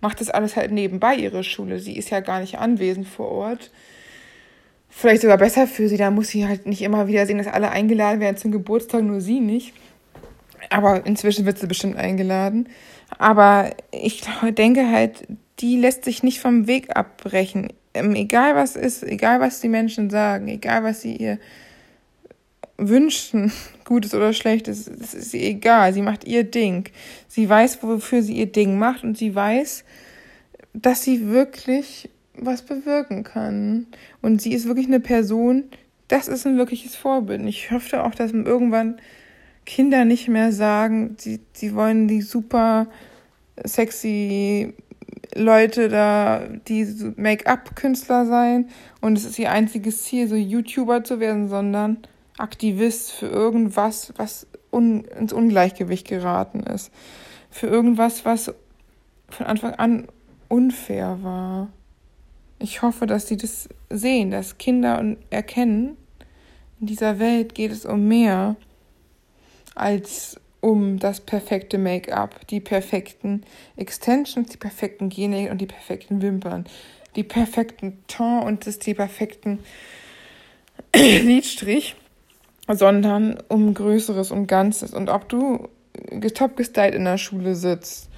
macht 0.00 0.20
das 0.20 0.30
alles 0.30 0.56
halt 0.56 0.72
nebenbei 0.72 1.14
ihre 1.14 1.44
Schule. 1.44 1.78
Sie 1.78 1.96
ist 1.96 2.10
ja 2.10 2.20
gar 2.20 2.40
nicht 2.40 2.58
anwesend 2.58 3.06
vor 3.06 3.28
Ort. 3.28 3.70
Vielleicht 4.88 5.22
sogar 5.22 5.38
besser 5.38 5.66
für 5.66 5.88
sie, 5.88 5.96
da 5.96 6.10
muss 6.10 6.28
sie 6.28 6.46
halt 6.46 6.66
nicht 6.66 6.82
immer 6.82 7.06
wieder 7.06 7.26
sehen, 7.26 7.38
dass 7.38 7.46
alle 7.46 7.70
eingeladen 7.70 8.20
werden 8.20 8.36
zum 8.36 8.50
Geburtstag, 8.50 9.02
nur 9.02 9.20
sie 9.20 9.40
nicht. 9.40 9.72
Aber 10.68 11.06
inzwischen 11.06 11.46
wird 11.46 11.58
sie 11.58 11.68
bestimmt 11.68 11.96
eingeladen. 11.96 12.68
Aber 13.18 13.70
ich 13.92 14.22
denke 14.56 14.90
halt, 14.90 15.26
die 15.60 15.76
lässt 15.76 16.04
sich 16.04 16.22
nicht 16.22 16.40
vom 16.40 16.66
Weg 16.66 16.96
abbrechen. 16.96 17.72
Ähm, 17.94 18.14
egal 18.14 18.54
was 18.56 18.76
ist, 18.76 19.02
egal 19.02 19.40
was 19.40 19.60
die 19.60 19.68
Menschen 19.68 20.10
sagen, 20.10 20.48
egal 20.48 20.84
was 20.84 21.02
sie 21.02 21.16
ihr 21.16 21.38
wünschen, 22.88 23.52
Gutes 23.84 24.14
oder 24.14 24.32
Schlechtes, 24.32 24.90
das 24.98 25.14
ist 25.14 25.34
ihr 25.34 25.42
egal. 25.42 25.92
Sie 25.92 26.02
macht 26.02 26.24
ihr 26.24 26.44
Ding. 26.44 26.88
Sie 27.28 27.48
weiß, 27.48 27.82
wofür 27.82 28.22
sie 28.22 28.34
ihr 28.34 28.50
Ding 28.50 28.78
macht 28.78 29.04
und 29.04 29.18
sie 29.18 29.34
weiß, 29.34 29.84
dass 30.72 31.02
sie 31.02 31.28
wirklich 31.28 32.08
was 32.34 32.62
bewirken 32.62 33.24
kann. 33.24 33.86
Und 34.22 34.40
sie 34.40 34.52
ist 34.52 34.66
wirklich 34.66 34.86
eine 34.86 35.00
Person, 35.00 35.64
das 36.08 36.28
ist 36.28 36.46
ein 36.46 36.56
wirkliches 36.56 36.96
Vorbild. 36.96 37.44
Ich 37.46 37.70
hoffe 37.70 38.04
auch, 38.04 38.14
dass 38.14 38.32
irgendwann 38.32 39.00
Kinder 39.66 40.04
nicht 40.04 40.28
mehr 40.28 40.52
sagen, 40.52 41.16
sie, 41.18 41.40
sie 41.52 41.74
wollen 41.74 42.08
die 42.08 42.22
super 42.22 42.88
sexy 43.64 44.74
Leute 45.34 45.88
da, 45.88 46.48
die 46.66 47.12
Make-up-Künstler 47.16 48.26
sein 48.26 48.68
und 49.00 49.16
es 49.16 49.24
ist 49.24 49.38
ihr 49.38 49.52
einziges 49.52 50.02
Ziel, 50.04 50.26
so 50.26 50.34
YouTuber 50.34 51.04
zu 51.04 51.20
werden, 51.20 51.48
sondern 51.48 51.98
Aktivist 52.40 53.12
für 53.12 53.26
irgendwas, 53.26 54.12
was 54.16 54.46
un 54.70 55.04
ins 55.04 55.32
Ungleichgewicht 55.32 56.06
geraten 56.06 56.60
ist. 56.60 56.90
Für 57.50 57.66
irgendwas, 57.66 58.24
was 58.24 58.54
von 59.28 59.46
Anfang 59.46 59.74
an 59.74 60.08
unfair 60.48 61.22
war. 61.22 61.68
ich 62.58 62.82
hoffe, 62.82 63.06
dass 63.06 63.28
sie 63.28 63.36
das 63.36 63.68
sehen, 63.88 64.30
dass 64.30 64.58
Kinder 64.58 65.16
erkennen, 65.30 65.96
in 66.80 66.86
dieser 66.86 67.18
Welt 67.18 67.54
geht 67.54 67.72
es 67.72 67.84
um 67.84 68.08
mehr 68.08 68.56
als 69.74 70.40
um 70.60 70.98
das 70.98 71.20
perfekte 71.20 71.78
Make-up, 71.78 72.46
die 72.48 72.60
perfekten 72.60 73.44
Extensions, 73.76 74.50
die 74.50 74.56
perfekten 74.56 75.08
Gene 75.08 75.50
und 75.50 75.60
die 75.60 75.66
perfekten 75.66 76.22
Wimpern, 76.22 76.66
die 77.16 77.24
perfekten 77.24 78.02
Ton 78.08 78.42
und 78.42 78.66
das, 78.66 78.78
die 78.78 78.94
perfekten 78.94 79.58
Lidstrich, 80.94 81.96
sondern 82.74 83.38
um 83.48 83.74
Größeres 83.74 84.30
und 84.30 84.46
Ganzes. 84.46 84.92
Und 84.92 85.08
ob 85.08 85.28
du 85.28 85.68
top 86.34 86.56
gestylt 86.56 86.94
in 86.94 87.04
der 87.04 87.18
Schule 87.18 87.54
sitzt 87.54 88.08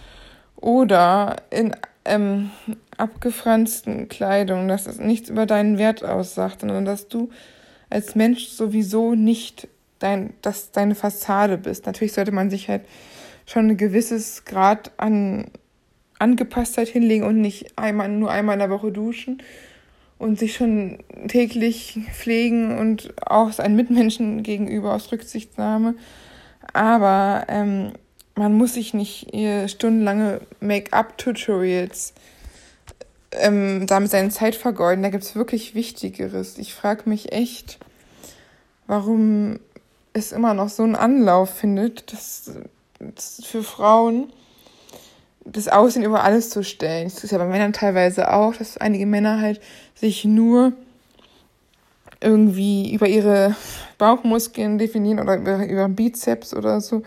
oder 0.56 1.36
in 1.50 1.74
ähm, 2.04 2.50
abgefransten 2.96 4.08
Kleidung, 4.08 4.68
dass 4.68 4.86
es 4.86 4.98
nichts 4.98 5.28
über 5.28 5.46
deinen 5.46 5.78
Wert 5.78 6.04
aussagt, 6.04 6.60
sondern 6.60 6.84
dass 6.84 7.08
du 7.08 7.30
als 7.90 8.14
Mensch 8.14 8.48
sowieso 8.48 9.14
nicht 9.14 9.68
dein, 9.98 10.34
dass 10.42 10.72
deine 10.72 10.94
Fassade 10.94 11.58
bist. 11.58 11.86
Natürlich 11.86 12.12
sollte 12.12 12.32
man 12.32 12.50
sich 12.50 12.68
halt 12.68 12.82
schon 13.46 13.68
ein 13.68 13.76
gewisses 13.76 14.44
Grad 14.44 14.92
an 14.96 15.46
Angepasstheit 16.18 16.88
hinlegen 16.88 17.24
und 17.24 17.40
nicht 17.40 17.76
einmal, 17.76 18.08
nur 18.08 18.30
einmal 18.30 18.54
in 18.54 18.60
der 18.60 18.70
Woche 18.70 18.92
duschen 18.92 19.42
und 20.22 20.38
sich 20.38 20.54
schon 20.54 20.98
täglich 21.26 21.98
pflegen 22.12 22.78
und 22.78 23.12
auch 23.26 23.50
seinen 23.50 23.74
Mitmenschen 23.74 24.44
gegenüber 24.44 24.94
aus 24.94 25.10
Rücksichtnahme. 25.10 25.96
Aber 26.72 27.46
ähm, 27.48 27.92
man 28.36 28.54
muss 28.54 28.74
sich 28.74 28.94
nicht 28.94 29.32
stundenlange 29.66 30.40
Make-up-Tutorials 30.60 32.14
ähm, 33.32 33.88
damit 33.88 34.12
seine 34.12 34.28
Zeit 34.28 34.54
vergeuden. 34.54 35.02
Da 35.02 35.10
gibt 35.10 35.24
es 35.24 35.34
wirklich 35.34 35.74
Wichtigeres. 35.74 36.56
Ich 36.56 36.72
frage 36.72 37.08
mich 37.08 37.32
echt, 37.32 37.80
warum 38.86 39.58
es 40.12 40.30
immer 40.30 40.54
noch 40.54 40.68
so 40.68 40.84
einen 40.84 40.94
Anlauf 40.94 41.50
findet, 41.50 42.12
dass, 42.12 42.52
dass 43.00 43.42
für 43.44 43.64
Frauen 43.64 44.32
das 45.44 45.68
Aussehen 45.68 46.04
über 46.04 46.24
alles 46.24 46.50
zu 46.50 46.62
stellen. 46.62 47.04
Das 47.04 47.24
ist 47.24 47.30
ja 47.30 47.38
bei 47.38 47.46
Männern 47.46 47.72
teilweise 47.72 48.32
auch, 48.32 48.54
dass 48.54 48.76
einige 48.76 49.06
Männer 49.06 49.40
halt 49.40 49.60
sich 49.94 50.24
nur 50.24 50.72
irgendwie 52.20 52.94
über 52.94 53.08
ihre 53.08 53.56
Bauchmuskeln 53.98 54.78
definieren 54.78 55.18
oder 55.18 55.36
über, 55.36 55.66
über 55.66 55.88
Bizeps 55.88 56.54
oder 56.54 56.80
so. 56.80 57.02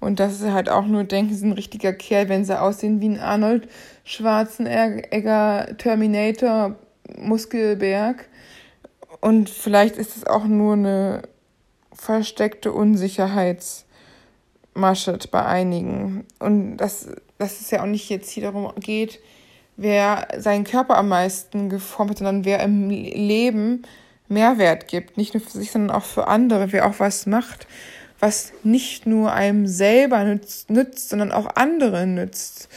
Und 0.00 0.20
dass 0.20 0.38
sie 0.40 0.52
halt 0.52 0.68
auch 0.68 0.86
nur 0.86 1.04
denken, 1.04 1.32
sie 1.32 1.40
sind 1.40 1.50
ein 1.50 1.54
richtiger 1.54 1.92
Kerl, 1.92 2.28
wenn 2.28 2.44
sie 2.44 2.60
aussehen 2.60 3.00
wie 3.00 3.08
ein 3.08 3.20
Arnold 3.20 3.68
Schwarzenegger 4.04 5.76
Terminator 5.78 6.76
Muskelberg. 7.18 8.28
Und 9.20 9.50
vielleicht 9.50 9.96
ist 9.96 10.16
es 10.16 10.26
auch 10.26 10.44
nur 10.44 10.74
eine 10.74 11.22
versteckte 11.92 12.72
Unsicherheitsmasche 14.76 15.18
bei 15.30 15.44
einigen. 15.44 16.24
Und 16.38 16.76
dass, 16.76 17.08
dass 17.38 17.60
es 17.60 17.70
ja 17.70 17.82
auch 17.82 17.86
nicht 17.86 18.08
jetzt 18.08 18.30
hier 18.30 18.44
darum 18.44 18.72
geht, 18.78 19.20
wer 19.76 20.28
seinen 20.38 20.64
Körper 20.64 20.96
am 20.96 21.08
meisten 21.08 21.68
geformt 21.68 22.10
hat, 22.12 22.18
sondern 22.18 22.44
wer 22.44 22.60
im 22.60 22.90
Leben 22.90 23.82
Mehrwert 24.28 24.88
gibt. 24.88 25.16
Nicht 25.16 25.34
nur 25.34 25.42
für 25.42 25.58
sich, 25.58 25.70
sondern 25.70 25.96
auch 25.96 26.04
für 26.04 26.26
andere, 26.28 26.72
wer 26.72 26.86
auch 26.86 26.98
was 26.98 27.26
macht, 27.26 27.66
was 28.18 28.52
nicht 28.64 29.06
nur 29.06 29.32
einem 29.32 29.66
selber 29.66 30.24
nützt, 30.24 30.70
nützt 30.70 31.10
sondern 31.10 31.32
auch 31.32 31.54
andere 31.54 32.06
nützt. 32.06 32.68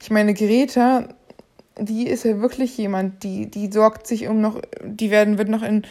Ich 0.00 0.10
meine, 0.10 0.34
Greta, 0.34 1.08
die 1.78 2.06
ist 2.06 2.24
ja 2.24 2.40
wirklich 2.40 2.76
jemand, 2.78 3.22
die, 3.22 3.50
die 3.50 3.70
sorgt 3.70 4.06
sich 4.06 4.28
um 4.28 4.40
noch, 4.40 4.60
die 4.82 5.10
werden, 5.10 5.38
wird 5.38 5.48
noch 5.48 5.62
in 5.62 5.84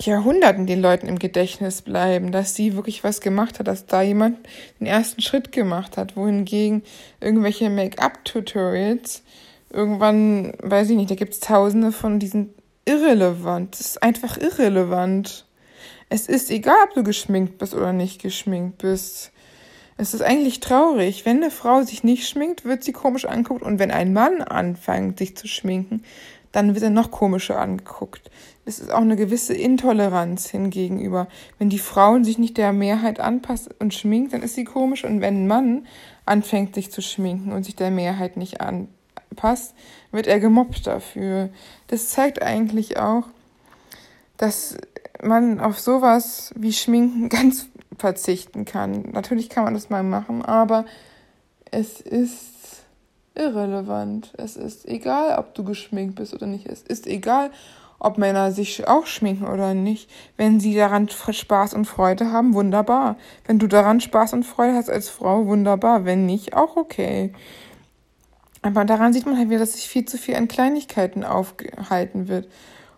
Jahrhunderten 0.00 0.66
den 0.66 0.80
Leuten 0.80 1.08
im 1.08 1.18
Gedächtnis 1.18 1.82
bleiben, 1.82 2.30
dass 2.30 2.54
sie 2.54 2.76
wirklich 2.76 3.02
was 3.02 3.20
gemacht 3.20 3.58
hat, 3.58 3.66
dass 3.66 3.86
da 3.86 4.02
jemand 4.02 4.38
den 4.78 4.86
ersten 4.86 5.20
Schritt 5.20 5.50
gemacht 5.50 5.96
hat, 5.96 6.16
wohingegen 6.16 6.82
irgendwelche 7.20 7.68
Make-up-Tutorials 7.68 9.22
irgendwann, 9.70 10.52
weiß 10.62 10.90
ich 10.90 10.96
nicht, 10.96 11.10
da 11.10 11.14
gibt 11.14 11.34
es 11.34 11.40
tausende 11.40 11.92
von 11.92 12.18
diesen 12.18 12.54
irrelevant. 12.84 13.74
Das 13.74 13.80
ist 13.80 14.02
einfach 14.02 14.38
irrelevant. 14.38 15.46
Es 16.08 16.26
ist 16.26 16.50
egal, 16.50 16.76
ob 16.84 16.94
du 16.94 17.02
geschminkt 17.02 17.58
bist 17.58 17.74
oder 17.74 17.92
nicht 17.92 18.22
geschminkt 18.22 18.78
bist. 18.78 19.30
Es 19.98 20.14
ist 20.14 20.22
eigentlich 20.22 20.60
traurig. 20.60 21.26
Wenn 21.26 21.38
eine 21.38 21.50
Frau 21.50 21.82
sich 21.82 22.04
nicht 22.04 22.28
schminkt, 22.28 22.64
wird 22.64 22.84
sie 22.84 22.92
komisch 22.92 23.24
angeguckt. 23.24 23.62
Und 23.62 23.78
wenn 23.78 23.90
ein 23.90 24.12
Mann 24.12 24.40
anfängt, 24.42 25.18
sich 25.18 25.36
zu 25.36 25.48
schminken, 25.48 26.04
dann 26.52 26.74
wird 26.74 26.84
er 26.84 26.90
noch 26.90 27.10
komischer 27.10 27.58
angeguckt. 27.60 28.30
Es 28.64 28.78
ist 28.78 28.90
auch 28.90 29.00
eine 29.00 29.16
gewisse 29.16 29.54
Intoleranz 29.54 30.48
hingegenüber. 30.50 31.28
Wenn 31.58 31.70
die 31.70 31.78
Frauen 31.78 32.24
sich 32.24 32.38
nicht 32.38 32.56
der 32.56 32.72
Mehrheit 32.72 33.20
anpasst 33.20 33.70
und 33.78 33.94
schminkt, 33.94 34.32
dann 34.32 34.42
ist 34.42 34.54
sie 34.54 34.64
komisch. 34.64 35.04
Und 35.04 35.20
wenn 35.20 35.44
ein 35.44 35.46
Mann 35.46 35.86
anfängt, 36.26 36.74
sich 36.74 36.90
zu 36.90 37.00
schminken 37.00 37.52
und 37.52 37.64
sich 37.64 37.76
der 37.76 37.90
Mehrheit 37.90 38.36
nicht 38.36 38.60
anpasst, 38.60 39.74
wird 40.10 40.26
er 40.26 40.40
gemobbt 40.40 40.86
dafür. 40.86 41.48
Das 41.86 42.08
zeigt 42.08 42.42
eigentlich 42.42 42.98
auch, 42.98 43.24
dass 44.36 44.76
man 45.22 45.60
auf 45.60 45.80
sowas 45.80 46.52
wie 46.56 46.72
Schminken 46.72 47.28
ganz 47.30 47.68
verzichten 47.98 48.64
kann. 48.64 49.10
Natürlich 49.12 49.48
kann 49.48 49.64
man 49.64 49.74
das 49.74 49.90
mal 49.90 50.02
machen, 50.02 50.44
aber 50.44 50.84
es 51.70 52.00
ist 52.00 52.57
irrelevant. 53.38 54.32
Es 54.36 54.56
ist 54.56 54.86
egal, 54.86 55.38
ob 55.38 55.54
du 55.54 55.64
geschminkt 55.64 56.16
bist 56.16 56.34
oder 56.34 56.46
nicht. 56.46 56.66
Es 56.66 56.82
ist 56.82 57.06
egal, 57.06 57.50
ob 57.98 58.18
Männer 58.18 58.52
sich 58.52 58.86
auch 58.86 59.06
schminken 59.06 59.46
oder 59.46 59.74
nicht. 59.74 60.10
Wenn 60.36 60.60
sie 60.60 60.74
daran 60.74 61.08
Spaß 61.08 61.74
und 61.74 61.86
Freude 61.86 62.30
haben, 62.32 62.54
wunderbar. 62.54 63.16
Wenn 63.46 63.58
du 63.58 63.66
daran 63.66 64.00
Spaß 64.00 64.34
und 64.34 64.44
Freude 64.44 64.74
hast 64.74 64.90
als 64.90 65.08
Frau, 65.08 65.46
wunderbar. 65.46 66.04
Wenn 66.04 66.26
nicht, 66.26 66.54
auch 66.54 66.76
okay. 66.76 67.32
Aber 68.62 68.84
daran 68.84 69.12
sieht 69.12 69.26
man 69.26 69.36
halt 69.36 69.50
wieder, 69.50 69.60
dass 69.60 69.74
sich 69.74 69.88
viel 69.88 70.04
zu 70.04 70.18
viel 70.18 70.36
an 70.36 70.48
Kleinigkeiten 70.48 71.24
aufgehalten 71.24 72.28
wird. 72.28 72.48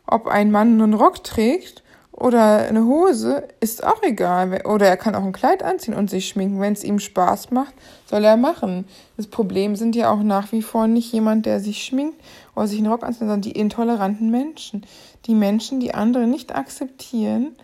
Ob 0.07 0.27
ein 0.27 0.51
Mann 0.51 0.81
einen 0.81 0.95
Rock 0.95 1.23
trägt 1.23 1.83
oder 2.21 2.69
eine 2.69 2.85
Hose 2.85 3.49
ist 3.61 3.83
auch 3.83 4.03
egal. 4.03 4.67
Oder 4.67 4.87
er 4.87 4.99
kann 4.99 5.15
auch 5.15 5.25
ein 5.25 5.33
Kleid 5.33 5.63
anziehen 5.63 5.95
und 5.95 6.11
sich 6.11 6.29
schminken. 6.29 6.61
Wenn 6.61 6.75
es 6.75 6.85
ihm 6.85 6.99
Spaß 6.99 7.51
macht, 7.51 7.73
soll 8.05 8.23
er 8.25 8.37
machen. 8.37 8.87
Das 9.17 9.27
Problem 9.27 9.75
sind 9.75 9.97
ja 9.97 10.13
auch 10.13 10.23
nach 10.23 10.53
wie 10.53 10.61
vor 10.61 10.87
nicht 10.87 11.11
jemand, 11.15 11.47
der 11.47 11.61
sich 11.61 11.83
schminkt 11.83 12.21
oder 12.55 12.67
sich 12.67 12.77
einen 12.77 12.89
Rock 12.89 13.05
anzieht, 13.05 13.21
sondern 13.21 13.41
die 13.41 13.53
intoleranten 13.53 14.31
Menschen. 14.31 14.85
Die 15.25 15.35
Menschen, 15.35 15.81
die 15.81 15.95
andere 15.95 16.27
nicht 16.27 16.55
akzeptieren, 16.55 17.57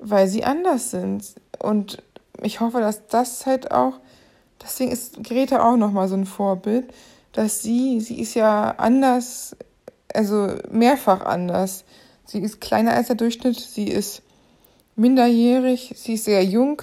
weil 0.00 0.26
sie 0.26 0.42
anders 0.42 0.90
sind. 0.90 1.36
Und 1.60 2.02
ich 2.42 2.58
hoffe, 2.58 2.80
dass 2.80 3.06
das 3.06 3.46
halt 3.46 3.70
auch, 3.70 4.00
deswegen 4.60 4.90
ist 4.90 5.22
Greta 5.22 5.62
auch 5.62 5.76
nochmal 5.76 6.08
so 6.08 6.16
ein 6.16 6.26
Vorbild, 6.26 6.92
dass 7.30 7.62
sie, 7.62 8.00
sie 8.00 8.20
ist 8.20 8.34
ja 8.34 8.74
anders, 8.76 9.54
also 10.12 10.48
mehrfach 10.68 11.24
anders 11.24 11.84
Sie 12.30 12.40
ist 12.40 12.60
kleiner 12.60 12.92
als 12.92 13.06
der 13.06 13.16
Durchschnitt, 13.16 13.58
sie 13.58 13.88
ist 13.88 14.20
minderjährig, 14.96 15.94
sie 15.96 16.14
ist 16.14 16.26
sehr 16.26 16.44
jung, 16.44 16.82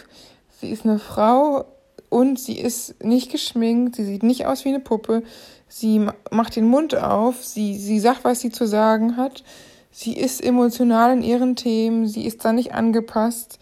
sie 0.60 0.72
ist 0.72 0.86
eine 0.86 0.98
Frau 0.98 1.66
und 2.10 2.40
sie 2.40 2.58
ist 2.58 3.04
nicht 3.04 3.32
geschminkt, 3.32 3.96
sie 3.96 4.06
sieht 4.06 4.24
nicht 4.24 4.48
aus 4.48 4.66
wie 4.66 4.70
eine 4.70 4.80
Puppe, 4.80 5.22
sie 5.68 6.08
macht 6.32 6.56
den 6.56 6.68
Mund 6.68 6.96
auf, 6.96 7.44
sie, 7.44 7.78
sie 7.78 8.00
sagt, 8.00 8.24
was 8.24 8.40
sie 8.40 8.50
zu 8.50 8.66
sagen 8.66 9.18
hat, 9.18 9.44
sie 9.92 10.18
ist 10.18 10.44
emotional 10.44 11.14
in 11.14 11.22
ihren 11.22 11.56
Themen, 11.56 12.08
sie 12.08 12.26
ist 12.26 12.44
da 12.44 12.52
nicht 12.52 12.74
angepasst, 12.74 13.60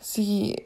sie, 0.00 0.56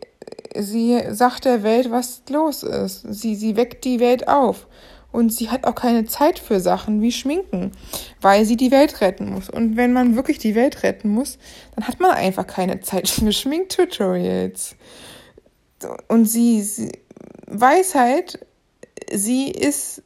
sie 0.58 0.98
sagt 1.10 1.44
der 1.44 1.62
Welt, 1.62 1.90
was 1.90 2.22
los 2.30 2.62
ist, 2.62 3.02
sie, 3.10 3.34
sie 3.34 3.56
weckt 3.56 3.84
die 3.84 4.00
Welt 4.00 4.28
auf 4.28 4.66
und 5.14 5.32
sie 5.32 5.48
hat 5.48 5.64
auch 5.64 5.76
keine 5.76 6.06
Zeit 6.06 6.40
für 6.40 6.58
Sachen 6.58 7.00
wie 7.00 7.12
Schminken, 7.12 7.70
weil 8.20 8.44
sie 8.44 8.56
die 8.56 8.72
Welt 8.72 9.00
retten 9.00 9.30
muss. 9.30 9.48
Und 9.48 9.76
wenn 9.76 9.92
man 9.92 10.16
wirklich 10.16 10.38
die 10.38 10.56
Welt 10.56 10.82
retten 10.82 11.08
muss, 11.08 11.38
dann 11.76 11.86
hat 11.86 12.00
man 12.00 12.10
einfach 12.10 12.48
keine 12.48 12.80
Zeit 12.80 13.08
für 13.08 13.32
Schminktutorials. 13.32 14.74
Und 16.08 16.24
sie, 16.26 16.62
sie 16.62 16.90
weiß 17.46 17.94
halt, 17.94 18.44
sie 19.12 19.50
ist 19.52 20.02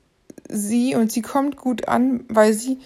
sie 0.50 0.94
und 0.94 1.10
sie 1.10 1.22
kommt 1.22 1.56
gut 1.56 1.88
an, 1.88 2.24
weil 2.28 2.52
sie 2.52 2.78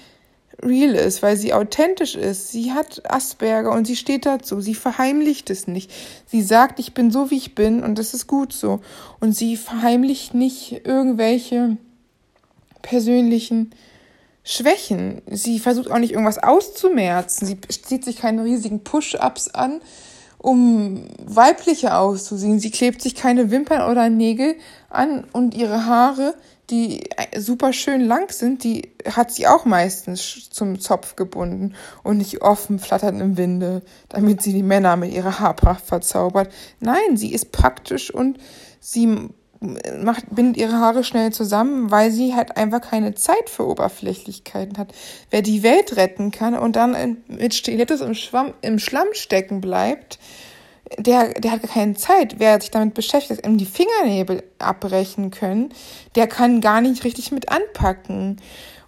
real 0.62 0.94
ist, 0.94 1.22
weil 1.24 1.36
sie 1.36 1.52
authentisch 1.52 2.14
ist. 2.14 2.52
Sie 2.52 2.70
hat 2.70 3.02
Asperger 3.10 3.72
und 3.72 3.84
sie 3.84 3.96
steht 3.96 4.26
dazu. 4.26 4.60
Sie 4.60 4.76
verheimlicht 4.76 5.50
es 5.50 5.66
nicht. 5.66 5.90
Sie 6.26 6.42
sagt, 6.42 6.78
ich 6.78 6.94
bin 6.94 7.10
so, 7.10 7.32
wie 7.32 7.36
ich 7.36 7.56
bin 7.56 7.82
und 7.82 7.98
das 7.98 8.14
ist 8.14 8.28
gut 8.28 8.52
so. 8.52 8.80
Und 9.18 9.32
sie 9.34 9.56
verheimlicht 9.56 10.34
nicht 10.34 10.86
irgendwelche 10.86 11.78
persönlichen 12.82 13.74
Schwächen. 14.44 15.22
Sie 15.30 15.58
versucht 15.58 15.90
auch 15.90 15.98
nicht 15.98 16.12
irgendwas 16.12 16.42
auszumerzen. 16.42 17.46
Sie 17.46 17.60
zieht 17.60 18.04
sich 18.04 18.16
keine 18.16 18.44
riesigen 18.44 18.82
Push-ups 18.82 19.48
an, 19.48 19.80
um 20.38 21.06
weiblicher 21.24 21.98
auszusehen. 21.98 22.58
Sie 22.58 22.70
klebt 22.70 23.00
sich 23.00 23.14
keine 23.14 23.50
Wimpern 23.50 23.88
oder 23.90 24.10
Nägel 24.10 24.56
an 24.90 25.24
und 25.32 25.54
ihre 25.54 25.86
Haare, 25.86 26.34
die 26.70 27.04
super 27.36 27.72
schön 27.72 28.00
lang 28.00 28.32
sind, 28.32 28.64
die 28.64 28.92
hat 29.04 29.30
sie 29.30 29.46
auch 29.46 29.64
meistens 29.64 30.48
zum 30.50 30.80
Zopf 30.80 31.16
gebunden 31.16 31.74
und 32.02 32.18
nicht 32.18 32.40
offen 32.40 32.78
flatternd 32.78 33.20
im 33.20 33.36
Winde, 33.36 33.82
damit 34.08 34.42
sie 34.42 34.52
die 34.52 34.62
Männer 34.62 34.96
mit 34.96 35.12
ihrer 35.12 35.38
Haarpracht 35.38 35.84
verzaubert. 35.84 36.52
Nein, 36.80 37.16
sie 37.16 37.32
ist 37.32 37.52
praktisch 37.52 38.12
und 38.12 38.38
sie 38.80 39.28
macht, 40.02 40.24
bindet 40.30 40.56
ihre 40.56 40.74
Haare 40.74 41.04
schnell 41.04 41.32
zusammen, 41.32 41.90
weil 41.90 42.10
sie 42.10 42.34
halt 42.34 42.56
einfach 42.56 42.80
keine 42.80 43.14
Zeit 43.14 43.48
für 43.48 43.66
Oberflächlichkeiten 43.66 44.78
hat. 44.78 44.92
Wer 45.30 45.42
die 45.42 45.62
Welt 45.62 45.96
retten 45.96 46.30
kann 46.30 46.54
und 46.54 46.76
dann 46.76 47.18
mit 47.28 47.54
Stilettos 47.54 48.00
im, 48.00 48.14
Schwamm, 48.14 48.54
im 48.62 48.78
Schlamm 48.78 49.08
stecken 49.12 49.60
bleibt, 49.60 50.18
der, 50.98 51.34
der 51.34 51.52
hat 51.52 51.62
keine 51.62 51.94
Zeit. 51.94 52.36
Wer 52.38 52.60
sich 52.60 52.70
damit 52.70 52.94
beschäftigt, 52.94 53.46
ihm 53.46 53.58
die 53.58 53.66
Fingernägel 53.66 54.42
abbrechen 54.58 55.30
können, 55.30 55.70
der 56.14 56.26
kann 56.26 56.60
gar 56.60 56.80
nicht 56.80 57.04
richtig 57.04 57.32
mit 57.32 57.48
anpacken. 57.50 58.40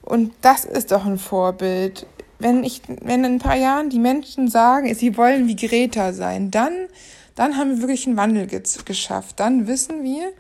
Und 0.03 0.33
das 0.43 0.65
ist 0.65 0.93
doch 0.93 1.07
ein 1.07 1.19
Vorbild. 1.19 2.07
Wenn 2.39 2.65
ich, 2.65 2.83
wenn 2.89 3.25
in 3.25 3.35
ein 3.35 3.39
paar 3.39 3.57
Jahren 3.57 3.91
die 3.91 3.99
Menschen 3.99 4.49
sagen, 4.49 4.93
sie 4.95 5.17
wollen 5.17 5.47
wie 5.47 5.57
Greta 5.57 6.13
sein, 6.13 6.51
dann, 6.51 6.89
dann 7.35 7.57
haben 7.57 7.71
wir 7.71 7.79
wirklich 7.81 8.07
einen 8.07 8.17
Wandel 8.17 8.47
geschafft. 8.47 9.41
Dann 9.41 9.67
wissen 9.67 10.05
wir, 10.05 10.33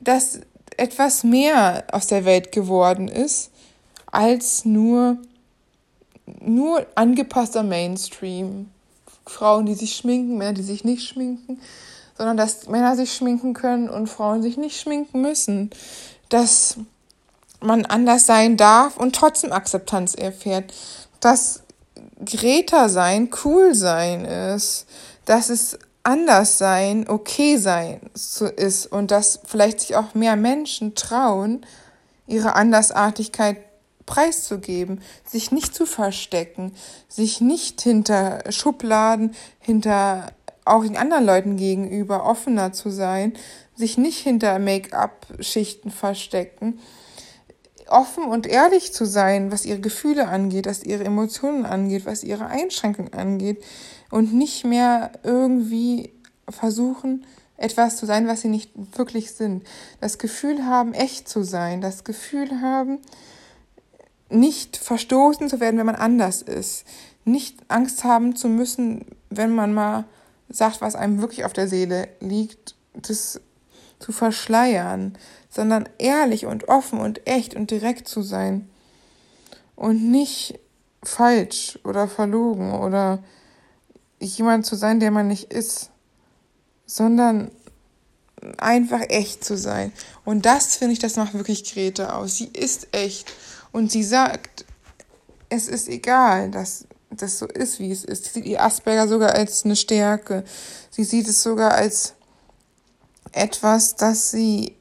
dass 0.00 0.40
etwas 0.76 1.24
mehr 1.24 1.84
aus 1.92 2.06
der 2.06 2.24
Welt 2.24 2.52
geworden 2.52 3.08
ist, 3.08 3.50
als 4.06 4.64
nur, 4.64 5.18
nur 6.40 6.86
angepasster 6.94 7.62
Mainstream. 7.62 8.70
Frauen, 9.26 9.66
die 9.66 9.74
sich 9.74 9.96
schminken, 9.96 10.38
Männer, 10.38 10.52
die 10.52 10.62
sich 10.62 10.84
nicht 10.84 11.06
schminken, 11.06 11.60
sondern 12.16 12.36
dass 12.36 12.68
Männer 12.68 12.94
sich 12.96 13.12
schminken 13.12 13.54
können 13.54 13.88
und 13.88 14.06
Frauen 14.06 14.40
sich 14.42 14.56
nicht 14.56 14.80
schminken 14.80 15.20
müssen. 15.20 15.70
Dass 16.28 16.76
man 17.60 17.84
anders 17.86 18.26
sein 18.26 18.56
darf 18.56 18.96
und 18.96 19.14
trotzdem 19.16 19.52
Akzeptanz 19.52 20.14
erfährt. 20.14 20.72
Dass 21.20 21.62
Greta 22.24 22.88
sein 22.88 23.30
cool 23.44 23.74
sein 23.74 24.24
ist. 24.24 24.86
Dass 25.24 25.50
es 25.50 25.78
anders 26.06 26.56
sein, 26.56 27.08
okay 27.08 27.56
sein 27.56 28.00
ist 28.14 28.86
und 28.86 29.10
dass 29.10 29.40
vielleicht 29.44 29.80
sich 29.80 29.96
auch 29.96 30.14
mehr 30.14 30.36
Menschen 30.36 30.94
trauen, 30.94 31.66
ihre 32.28 32.54
Andersartigkeit 32.54 33.58
preiszugeben, 34.06 35.02
sich 35.28 35.50
nicht 35.50 35.74
zu 35.74 35.84
verstecken, 35.84 36.72
sich 37.08 37.40
nicht 37.40 37.80
hinter 37.80 38.44
Schubladen, 38.50 39.34
hinter 39.58 40.32
auch 40.64 40.84
den 40.84 40.96
anderen 40.96 41.26
Leuten 41.26 41.56
gegenüber 41.56 42.24
offener 42.24 42.72
zu 42.72 42.90
sein, 42.90 43.32
sich 43.74 43.98
nicht 43.98 44.18
hinter 44.18 44.60
Make-up-Schichten 44.60 45.90
verstecken, 45.90 46.78
offen 47.88 48.24
und 48.24 48.46
ehrlich 48.46 48.92
zu 48.92 49.06
sein, 49.06 49.50
was 49.50 49.64
ihre 49.64 49.80
Gefühle 49.80 50.28
angeht, 50.28 50.66
was 50.66 50.84
ihre 50.84 51.04
Emotionen 51.04 51.66
angeht, 51.66 52.06
was 52.06 52.22
ihre 52.22 52.46
Einschränkungen 52.46 53.12
angeht 53.12 53.62
und 54.10 54.34
nicht 54.34 54.64
mehr 54.64 55.12
irgendwie 55.22 56.12
versuchen, 56.48 57.26
etwas 57.56 57.96
zu 57.96 58.06
sein, 58.06 58.26
was 58.26 58.42
sie 58.42 58.48
nicht 58.48 58.70
wirklich 58.96 59.32
sind. 59.32 59.64
Das 60.00 60.18
Gefühl 60.18 60.66
haben, 60.66 60.92
echt 60.92 61.28
zu 61.28 61.42
sein, 61.42 61.80
das 61.80 62.04
Gefühl 62.04 62.60
haben, 62.60 62.98
nicht 64.28 64.76
verstoßen 64.76 65.48
zu 65.48 65.60
werden, 65.60 65.78
wenn 65.78 65.86
man 65.86 65.94
anders 65.94 66.42
ist, 66.42 66.84
nicht 67.24 67.58
Angst 67.68 68.04
haben 68.04 68.36
zu 68.36 68.48
müssen, 68.48 69.06
wenn 69.30 69.54
man 69.54 69.72
mal 69.72 70.04
sagt, 70.48 70.80
was 70.80 70.94
einem 70.94 71.20
wirklich 71.20 71.44
auf 71.44 71.52
der 71.52 71.68
Seele 71.68 72.08
liegt, 72.20 72.74
das 72.94 73.40
zu 73.98 74.12
verschleiern, 74.12 75.16
sondern 75.48 75.88
ehrlich 75.98 76.46
und 76.46 76.68
offen 76.68 77.00
und 77.00 77.26
echt 77.26 77.54
und 77.54 77.70
direkt 77.70 78.08
zu 78.08 78.22
sein 78.22 78.68
und 79.74 80.10
nicht 80.10 80.58
falsch 81.02 81.78
oder 81.84 82.08
verlogen 82.08 82.72
oder 82.74 83.22
jemand 84.20 84.66
zu 84.66 84.76
sein, 84.76 85.00
der 85.00 85.10
man 85.10 85.28
nicht 85.28 85.52
ist, 85.52 85.90
sondern 86.86 87.50
einfach 88.58 89.02
echt 89.08 89.44
zu 89.44 89.56
sein. 89.56 89.92
Und 90.24 90.46
das 90.46 90.76
finde 90.76 90.92
ich, 90.92 90.98
das 90.98 91.16
macht 91.16 91.34
wirklich 91.34 91.70
Grete 91.70 92.14
aus. 92.14 92.36
Sie 92.36 92.50
ist 92.52 92.88
echt. 92.92 93.32
Und 93.72 93.90
sie 93.90 94.04
sagt, 94.04 94.64
es 95.48 95.68
ist 95.68 95.88
egal, 95.88 96.50
dass 96.50 96.86
das 97.10 97.38
so 97.38 97.46
ist, 97.46 97.78
wie 97.78 97.90
es 97.90 98.04
ist. 98.04 98.24
Sie 98.24 98.30
sieht 98.30 98.46
ihr 98.46 98.62
Asperger 98.62 99.08
sogar 99.08 99.34
als 99.34 99.64
eine 99.64 99.76
Stärke. 99.76 100.44
Sie 100.90 101.04
sieht 101.04 101.28
es 101.28 101.42
sogar 101.42 101.72
als 101.72 102.14
etwas, 103.32 103.96
das 103.96 104.30
sie 104.30 104.76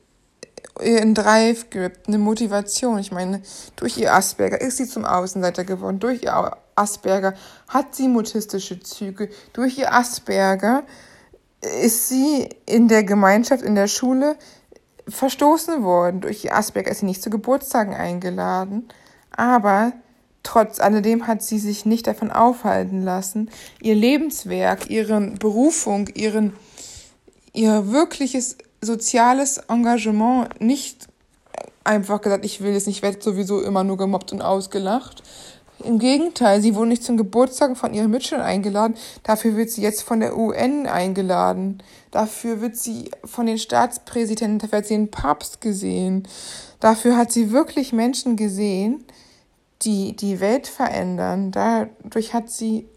ihr 0.84 1.14
Drive 1.14 1.70
gibt, 1.70 2.08
eine 2.08 2.18
Motivation. 2.18 3.00
Ich 3.00 3.12
meine, 3.12 3.42
durch 3.76 3.98
ihr 3.98 4.14
Asperger 4.14 4.60
ist 4.60 4.78
sie 4.78 4.88
zum 4.88 5.06
Außenseiter 5.06 5.64
geworden. 5.64 6.00
Durch 6.00 6.24
ihr 6.24 6.58
Asperger 6.76 7.34
hat 7.68 7.96
sie 7.96 8.08
mutistische 8.08 8.80
Züge. 8.80 9.30
Durch 9.54 9.78
ihr 9.78 9.94
Asperger 9.94 10.84
ist 11.84 12.10
sie 12.10 12.50
in 12.66 12.88
der 12.88 13.04
Gemeinschaft, 13.04 13.64
in 13.64 13.76
der 13.76 13.88
Schule 13.88 14.36
verstoßen 15.08 15.84
worden. 15.84 16.22
Durch 16.22 16.46
ihr 16.46 16.56
Asperger 16.56 16.92
ist 16.92 17.00
sie 17.00 17.06
nicht 17.06 17.24
zu 17.24 17.30
Geburtstagen 17.30 17.94
eingeladen. 17.94 18.88
Aber 19.32 19.94
trotz 20.44 20.80
alledem 20.80 21.28
hat 21.28 21.42
sie 21.42 21.60
sich 21.60 21.86
nicht 21.86 22.08
davon 22.08 22.32
aufhalten 22.32 23.04
lassen, 23.04 23.50
ihr 23.82 23.96
Lebenswerk, 23.96 24.90
ihren 24.90 25.36
Berufung, 25.36 26.08
ihren, 26.14 26.54
ihr 27.54 27.92
wirkliches 27.92 28.58
soziales 28.82 29.58
Engagement 29.70 30.62
nicht 30.62 31.08
einfach 31.84 32.22
gesagt, 32.22 32.46
ich 32.46 32.62
will 32.62 32.76
es 32.76 32.88
nicht, 32.88 32.98
ich 32.98 33.04
werde 33.04 33.22
sowieso 33.22 33.62
immer 33.62 33.84
nur 33.84 33.98
gemobbt 33.98 34.32
und 34.32 34.42
ausgelacht. 34.42 35.24
Im 35.84 36.00
Gegenteil, 36.00 36.62
sie 36.62 36.76
wurde 36.76 36.90
nicht 36.90 37.04
zum 37.04 37.18
Geburtstag 37.18 37.76
von 37.78 37.94
ihren 37.94 38.10
Mitschülern 38.10 38.46
eingeladen, 38.46 38.96
dafür 39.24 39.58
wird 39.58 39.70
sie 39.70 39.82
jetzt 39.82 40.04
von 40.04 40.20
der 40.22 40.38
UN 40.38 40.88
eingeladen. 40.88 41.84
Dafür 42.12 42.62
wird 42.62 42.78
sie 42.78 43.12
von 43.26 43.46
den 43.46 43.58
Staatspräsidenten, 43.58 44.60
dafür 44.60 44.78
hat 44.78 44.86
sie 44.86 44.96
den 44.96 45.12
Papst 45.12 45.60
gesehen. 45.60 46.28
Dafür 46.80 47.18
hat 47.18 47.32
sie 47.32 47.52
wirklich 47.52 47.92
Menschen 47.92 48.38
gesehen, 48.38 49.04
die 49.82 50.16
die 50.16 50.40
Welt 50.40 50.68
verändern. 50.68 51.52
Dadurch 51.52 52.34
hat 52.34 52.50
sie 52.50 52.88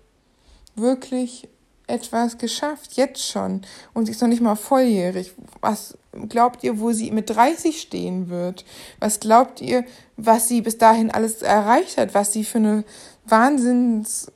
wirklich 0.76 1.48
etwas 1.88 2.38
geschafft, 2.38 2.92
jetzt 2.94 3.26
schon. 3.26 3.62
Und 3.94 4.06
sie 4.06 4.12
ist 4.12 4.20
noch 4.20 4.28
nicht 4.28 4.42
mal 4.42 4.56
volljährig. 4.56 5.34
Was 5.60 5.98
glaubt 6.28 6.64
ihr, 6.64 6.80
wo 6.80 6.92
sie 6.92 7.10
mit 7.10 7.30
30 7.30 7.80
stehen 7.80 8.28
wird? 8.28 8.64
Was 9.00 9.20
glaubt 9.20 9.60
ihr, 9.60 9.84
was 10.16 10.48
sie 10.48 10.60
bis 10.60 10.78
dahin 10.78 11.10
alles 11.10 11.42
erreicht 11.42 11.96
hat? 11.98 12.14
Was 12.14 12.32
sie 12.32 12.44
für 12.44 12.58
eine 12.58 12.84
Wahnsinns 13.26 14.32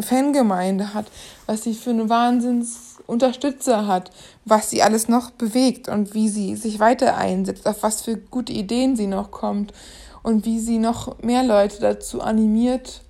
Fangemeinde 0.00 0.94
hat? 0.94 1.06
Was 1.46 1.62
sie 1.62 1.74
für 1.74 1.90
eine 1.90 2.08
Wahnsinns 2.08 2.96
Unterstützer 3.06 3.86
hat? 3.86 4.10
Was 4.44 4.70
sie 4.70 4.82
alles 4.82 5.08
noch 5.08 5.30
bewegt 5.30 5.88
und 5.88 6.14
wie 6.14 6.28
sie 6.28 6.56
sich 6.56 6.80
weiter 6.80 7.16
einsetzt? 7.16 7.66
Auf 7.66 7.82
was 7.82 8.02
für 8.02 8.16
gute 8.16 8.52
Ideen 8.52 8.96
sie 8.96 9.06
noch 9.06 9.30
kommt? 9.30 9.72
Und 10.22 10.44
wie 10.44 10.58
sie 10.58 10.78
noch 10.78 11.22
mehr 11.22 11.44
Leute 11.44 11.80
dazu 11.80 12.20
animiert, 12.20 13.02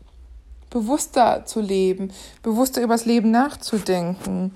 bewusster 0.70 1.44
zu 1.46 1.60
leben, 1.60 2.12
bewusster 2.42 2.82
übers 2.82 3.06
Leben 3.06 3.30
nachzudenken. 3.30 4.52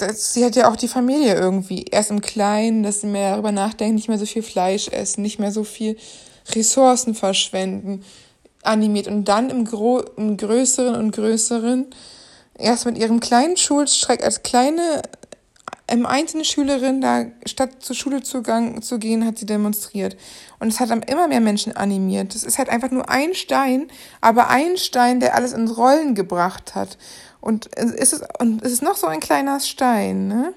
Das, 0.00 0.32
sie 0.32 0.44
hat 0.44 0.56
ja 0.56 0.70
auch 0.70 0.76
die 0.76 0.88
Familie 0.88 1.34
irgendwie 1.34 1.84
erst 1.90 2.10
im 2.10 2.20
Kleinen, 2.20 2.82
dass 2.82 3.00
sie 3.00 3.06
mehr 3.06 3.32
darüber 3.32 3.52
nachdenken, 3.52 3.94
nicht 3.94 4.08
mehr 4.08 4.18
so 4.18 4.26
viel 4.26 4.42
Fleisch 4.42 4.88
essen, 4.88 5.22
nicht 5.22 5.38
mehr 5.38 5.52
so 5.52 5.64
viel 5.64 5.96
Ressourcen 6.54 7.14
verschwenden, 7.14 8.02
animiert 8.62 9.08
und 9.08 9.24
dann 9.24 9.50
im, 9.50 9.64
Gro 9.64 10.00
im 10.16 10.36
Größeren 10.36 10.94
und 10.96 11.12
Größeren 11.12 11.86
erst 12.58 12.86
mit 12.86 12.98
ihrem 12.98 13.20
kleinen 13.20 13.56
Schulstreck 13.56 14.22
als 14.22 14.42
kleine 14.42 15.02
ähm, 15.90 16.06
einzelne 16.06 16.44
Schülerin 16.44 17.00
da 17.00 17.26
statt 17.44 17.76
zur 17.80 17.96
Schule 17.96 18.22
zu, 18.22 18.42
gang, 18.42 18.82
zu 18.82 18.98
gehen, 18.98 19.26
hat 19.26 19.38
sie 19.38 19.46
demonstriert. 19.46 20.16
Und 20.58 20.68
es 20.68 20.80
hat 20.80 20.90
dann 20.90 21.02
immer 21.02 21.28
mehr 21.28 21.40
Menschen 21.40 21.76
animiert. 21.76 22.34
Das 22.34 22.44
ist 22.44 22.58
halt 22.58 22.68
einfach 22.68 22.90
nur 22.90 23.08
ein 23.08 23.34
Stein, 23.34 23.88
aber 24.20 24.48
ein 24.48 24.76
Stein, 24.76 25.20
der 25.20 25.34
alles 25.34 25.52
ins 25.52 25.76
Rollen 25.76 26.14
gebracht 26.14 26.74
hat. 26.74 26.96
Und 27.40 27.68
es 27.76 28.12
ist, 28.12 28.22
und 28.38 28.64
es 28.64 28.72
ist 28.72 28.82
noch 28.82 28.96
so 28.96 29.06
ein 29.06 29.20
kleiner 29.20 29.60
Stein, 29.60 30.28
ne? 30.28 30.54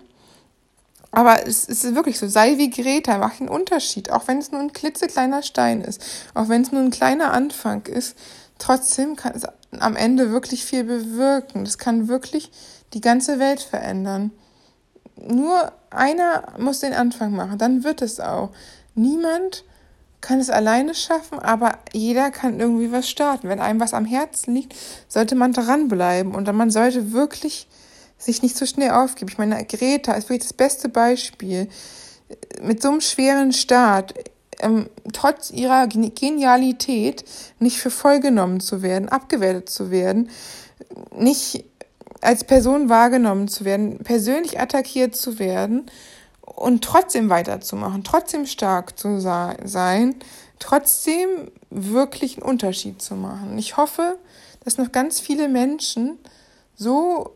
Aber 1.11 1.45
es, 1.45 1.65
ist 1.65 1.93
wirklich 1.93 2.17
so, 2.17 2.27
sei 2.27 2.57
wie 2.57 2.71
Greta, 2.71 3.19
mach 3.19 3.39
einen 3.39 3.47
Unterschied, 3.47 4.11
auch 4.11 4.27
wenn 4.27 4.39
es 4.39 4.51
nur 4.51 4.61
ein 4.61 4.73
klitzekleiner 4.73 5.43
Stein 5.43 5.81
ist, 5.81 6.03
auch 6.33 6.49
wenn 6.49 6.63
es 6.63 6.71
nur 6.71 6.81
ein 6.81 6.89
kleiner 6.89 7.31
Anfang 7.31 7.85
ist, 7.85 8.17
trotzdem 8.57 9.15
kann 9.15 9.33
es 9.35 9.43
am 9.79 9.95
Ende 9.95 10.31
wirklich 10.31 10.65
viel 10.65 10.83
bewirken. 10.83 11.65
Das 11.65 11.77
kann 11.77 12.07
wirklich 12.07 12.51
die 12.93 13.01
ganze 13.01 13.37
Welt 13.37 13.61
verändern 13.61 14.31
nur 15.27 15.71
einer 15.89 16.53
muss 16.57 16.79
den 16.79 16.93
Anfang 16.93 17.35
machen, 17.35 17.57
dann 17.57 17.83
wird 17.83 18.01
es 18.01 18.19
auch. 18.19 18.49
Niemand 18.95 19.63
kann 20.21 20.39
es 20.39 20.49
alleine 20.49 20.95
schaffen, 20.95 21.39
aber 21.39 21.77
jeder 21.91 22.31
kann 22.31 22.59
irgendwie 22.59 22.91
was 22.91 23.09
starten. 23.09 23.49
Wenn 23.49 23.59
einem 23.59 23.79
was 23.79 23.93
am 23.93 24.05
Herzen 24.05 24.55
liegt, 24.55 24.73
sollte 25.07 25.35
man 25.35 25.51
dranbleiben 25.51 26.33
und 26.33 26.51
man 26.53 26.71
sollte 26.71 27.11
wirklich 27.11 27.67
sich 28.17 28.41
nicht 28.41 28.55
so 28.55 28.65
schnell 28.65 28.91
aufgeben. 28.91 29.29
Ich 29.31 29.37
meine, 29.37 29.63
Greta 29.65 30.13
ist 30.13 30.29
wirklich 30.29 30.47
das 30.47 30.53
beste 30.53 30.87
Beispiel. 30.87 31.67
Mit 32.61 32.81
so 32.81 32.89
einem 32.89 33.01
schweren 33.01 33.51
Start 33.51 34.13
ähm, 34.59 34.89
trotz 35.11 35.51
ihrer 35.51 35.87
Genialität 35.87 37.25
nicht 37.59 37.79
für 37.79 37.91
voll 37.91 38.21
genommen 38.21 38.61
zu 38.61 38.81
werden, 38.81 39.09
abgewertet 39.09 39.69
zu 39.69 39.91
werden, 39.91 40.29
nicht 41.15 41.65
als 42.23 42.43
Person 42.43 42.89
wahrgenommen 42.89 43.47
zu 43.47 43.65
werden, 43.65 43.99
persönlich 43.99 44.59
attackiert 44.59 45.15
zu 45.15 45.39
werden 45.39 45.85
und 46.41 46.83
trotzdem 46.83 47.29
weiterzumachen, 47.29 48.03
trotzdem 48.03 48.45
stark 48.45 48.97
zu 48.97 49.19
sein, 49.19 50.15
trotzdem 50.59 51.51
wirklich 51.69 52.37
einen 52.37 52.45
Unterschied 52.45 53.01
zu 53.01 53.15
machen. 53.15 53.57
Ich 53.57 53.77
hoffe, 53.77 54.17
dass 54.63 54.77
noch 54.77 54.91
ganz 54.91 55.19
viele 55.19 55.49
Menschen 55.49 56.17
so 56.75 57.35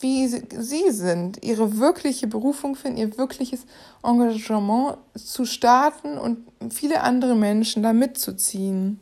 wie 0.00 0.28
sie 0.28 0.90
sind, 0.90 1.42
ihre 1.42 1.78
wirkliche 1.78 2.26
Berufung 2.26 2.76
finden, 2.76 2.98
ihr 2.98 3.16
wirkliches 3.16 3.60
Engagement 4.02 4.98
zu 5.14 5.44
starten 5.44 6.18
und 6.18 6.46
viele 6.70 7.00
andere 7.00 7.34
Menschen 7.34 7.82
da 7.82 7.92
mitzuziehen. 7.92 9.00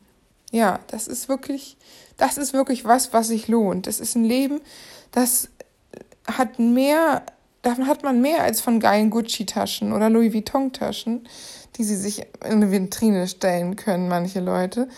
Ja, 0.51 0.79
das 0.87 1.09
ist 1.09 1.29
wirklich, 1.29 1.77
das 2.17 2.39
ist 2.39 2.53
wirklich 2.53 2.85
was, 2.85 3.13
was 3.13 3.29
sich 3.29 3.49
lohnt. 3.49 3.87
Das 3.87 4.01
ist 4.01 4.15
ein 4.15 4.25
Leben, 4.25 4.61
das 5.13 5.49
hat 6.27 6.59
mehr, 6.59 7.23
davon 7.63 7.87
hat 7.87 8.03
man 8.03 8.21
mehr 8.21 8.43
als 8.43 8.61
von 8.61 8.81
geilen 8.81 9.11
Gucci-Taschen 9.11 9.93
oder 9.93 10.11
Louis 10.11 10.33
Vuitton-Taschen, 10.33 11.27
die 11.77 11.85
sie 11.85 11.97
sich 11.97 12.21
in 12.45 12.63
eine 12.63 12.71
Vitrine 12.71 13.27
stellen 13.29 13.77
können, 13.77 14.09
manche 14.09 14.41
Leute, 14.41 14.89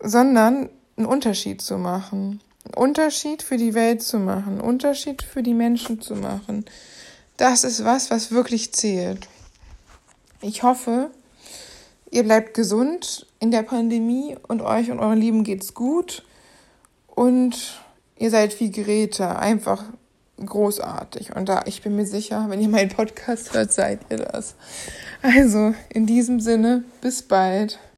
sondern 0.00 0.68
einen 0.96 1.06
Unterschied 1.06 1.60
zu 1.60 1.78
machen. 1.78 2.40
Einen 2.64 2.74
Unterschied 2.74 3.42
für 3.42 3.56
die 3.56 3.74
Welt 3.74 4.02
zu 4.02 4.18
machen, 4.18 4.54
einen 4.54 4.60
Unterschied 4.60 5.22
für 5.22 5.42
die 5.42 5.54
Menschen 5.54 6.00
zu 6.00 6.16
machen. 6.16 6.64
Das 7.36 7.64
ist 7.64 7.84
was, 7.84 8.10
was 8.10 8.30
wirklich 8.30 8.72
zählt. 8.72 9.28
Ich 10.40 10.62
hoffe, 10.62 11.10
ihr 12.10 12.24
bleibt 12.24 12.54
gesund 12.54 13.26
in 13.40 13.50
der 13.50 13.62
Pandemie 13.62 14.36
und 14.48 14.62
euch 14.62 14.90
und 14.90 14.98
euren 14.98 15.18
Lieben 15.18 15.44
geht's 15.44 15.74
gut 15.74 16.24
und 17.06 17.80
ihr 18.18 18.30
seid 18.30 18.58
wie 18.60 18.70
Geräte, 18.70 19.38
einfach 19.38 19.84
großartig. 20.44 21.34
Und 21.34 21.48
da, 21.48 21.62
ich 21.66 21.82
bin 21.82 21.96
mir 21.96 22.06
sicher, 22.06 22.46
wenn 22.48 22.60
ihr 22.60 22.68
meinen 22.68 22.90
Podcast 22.90 23.54
hört, 23.54 23.72
seid 23.72 24.00
ihr 24.10 24.18
das. 24.18 24.54
Also, 25.22 25.74
in 25.88 26.06
diesem 26.06 26.40
Sinne, 26.40 26.84
bis 27.00 27.22
bald. 27.22 27.78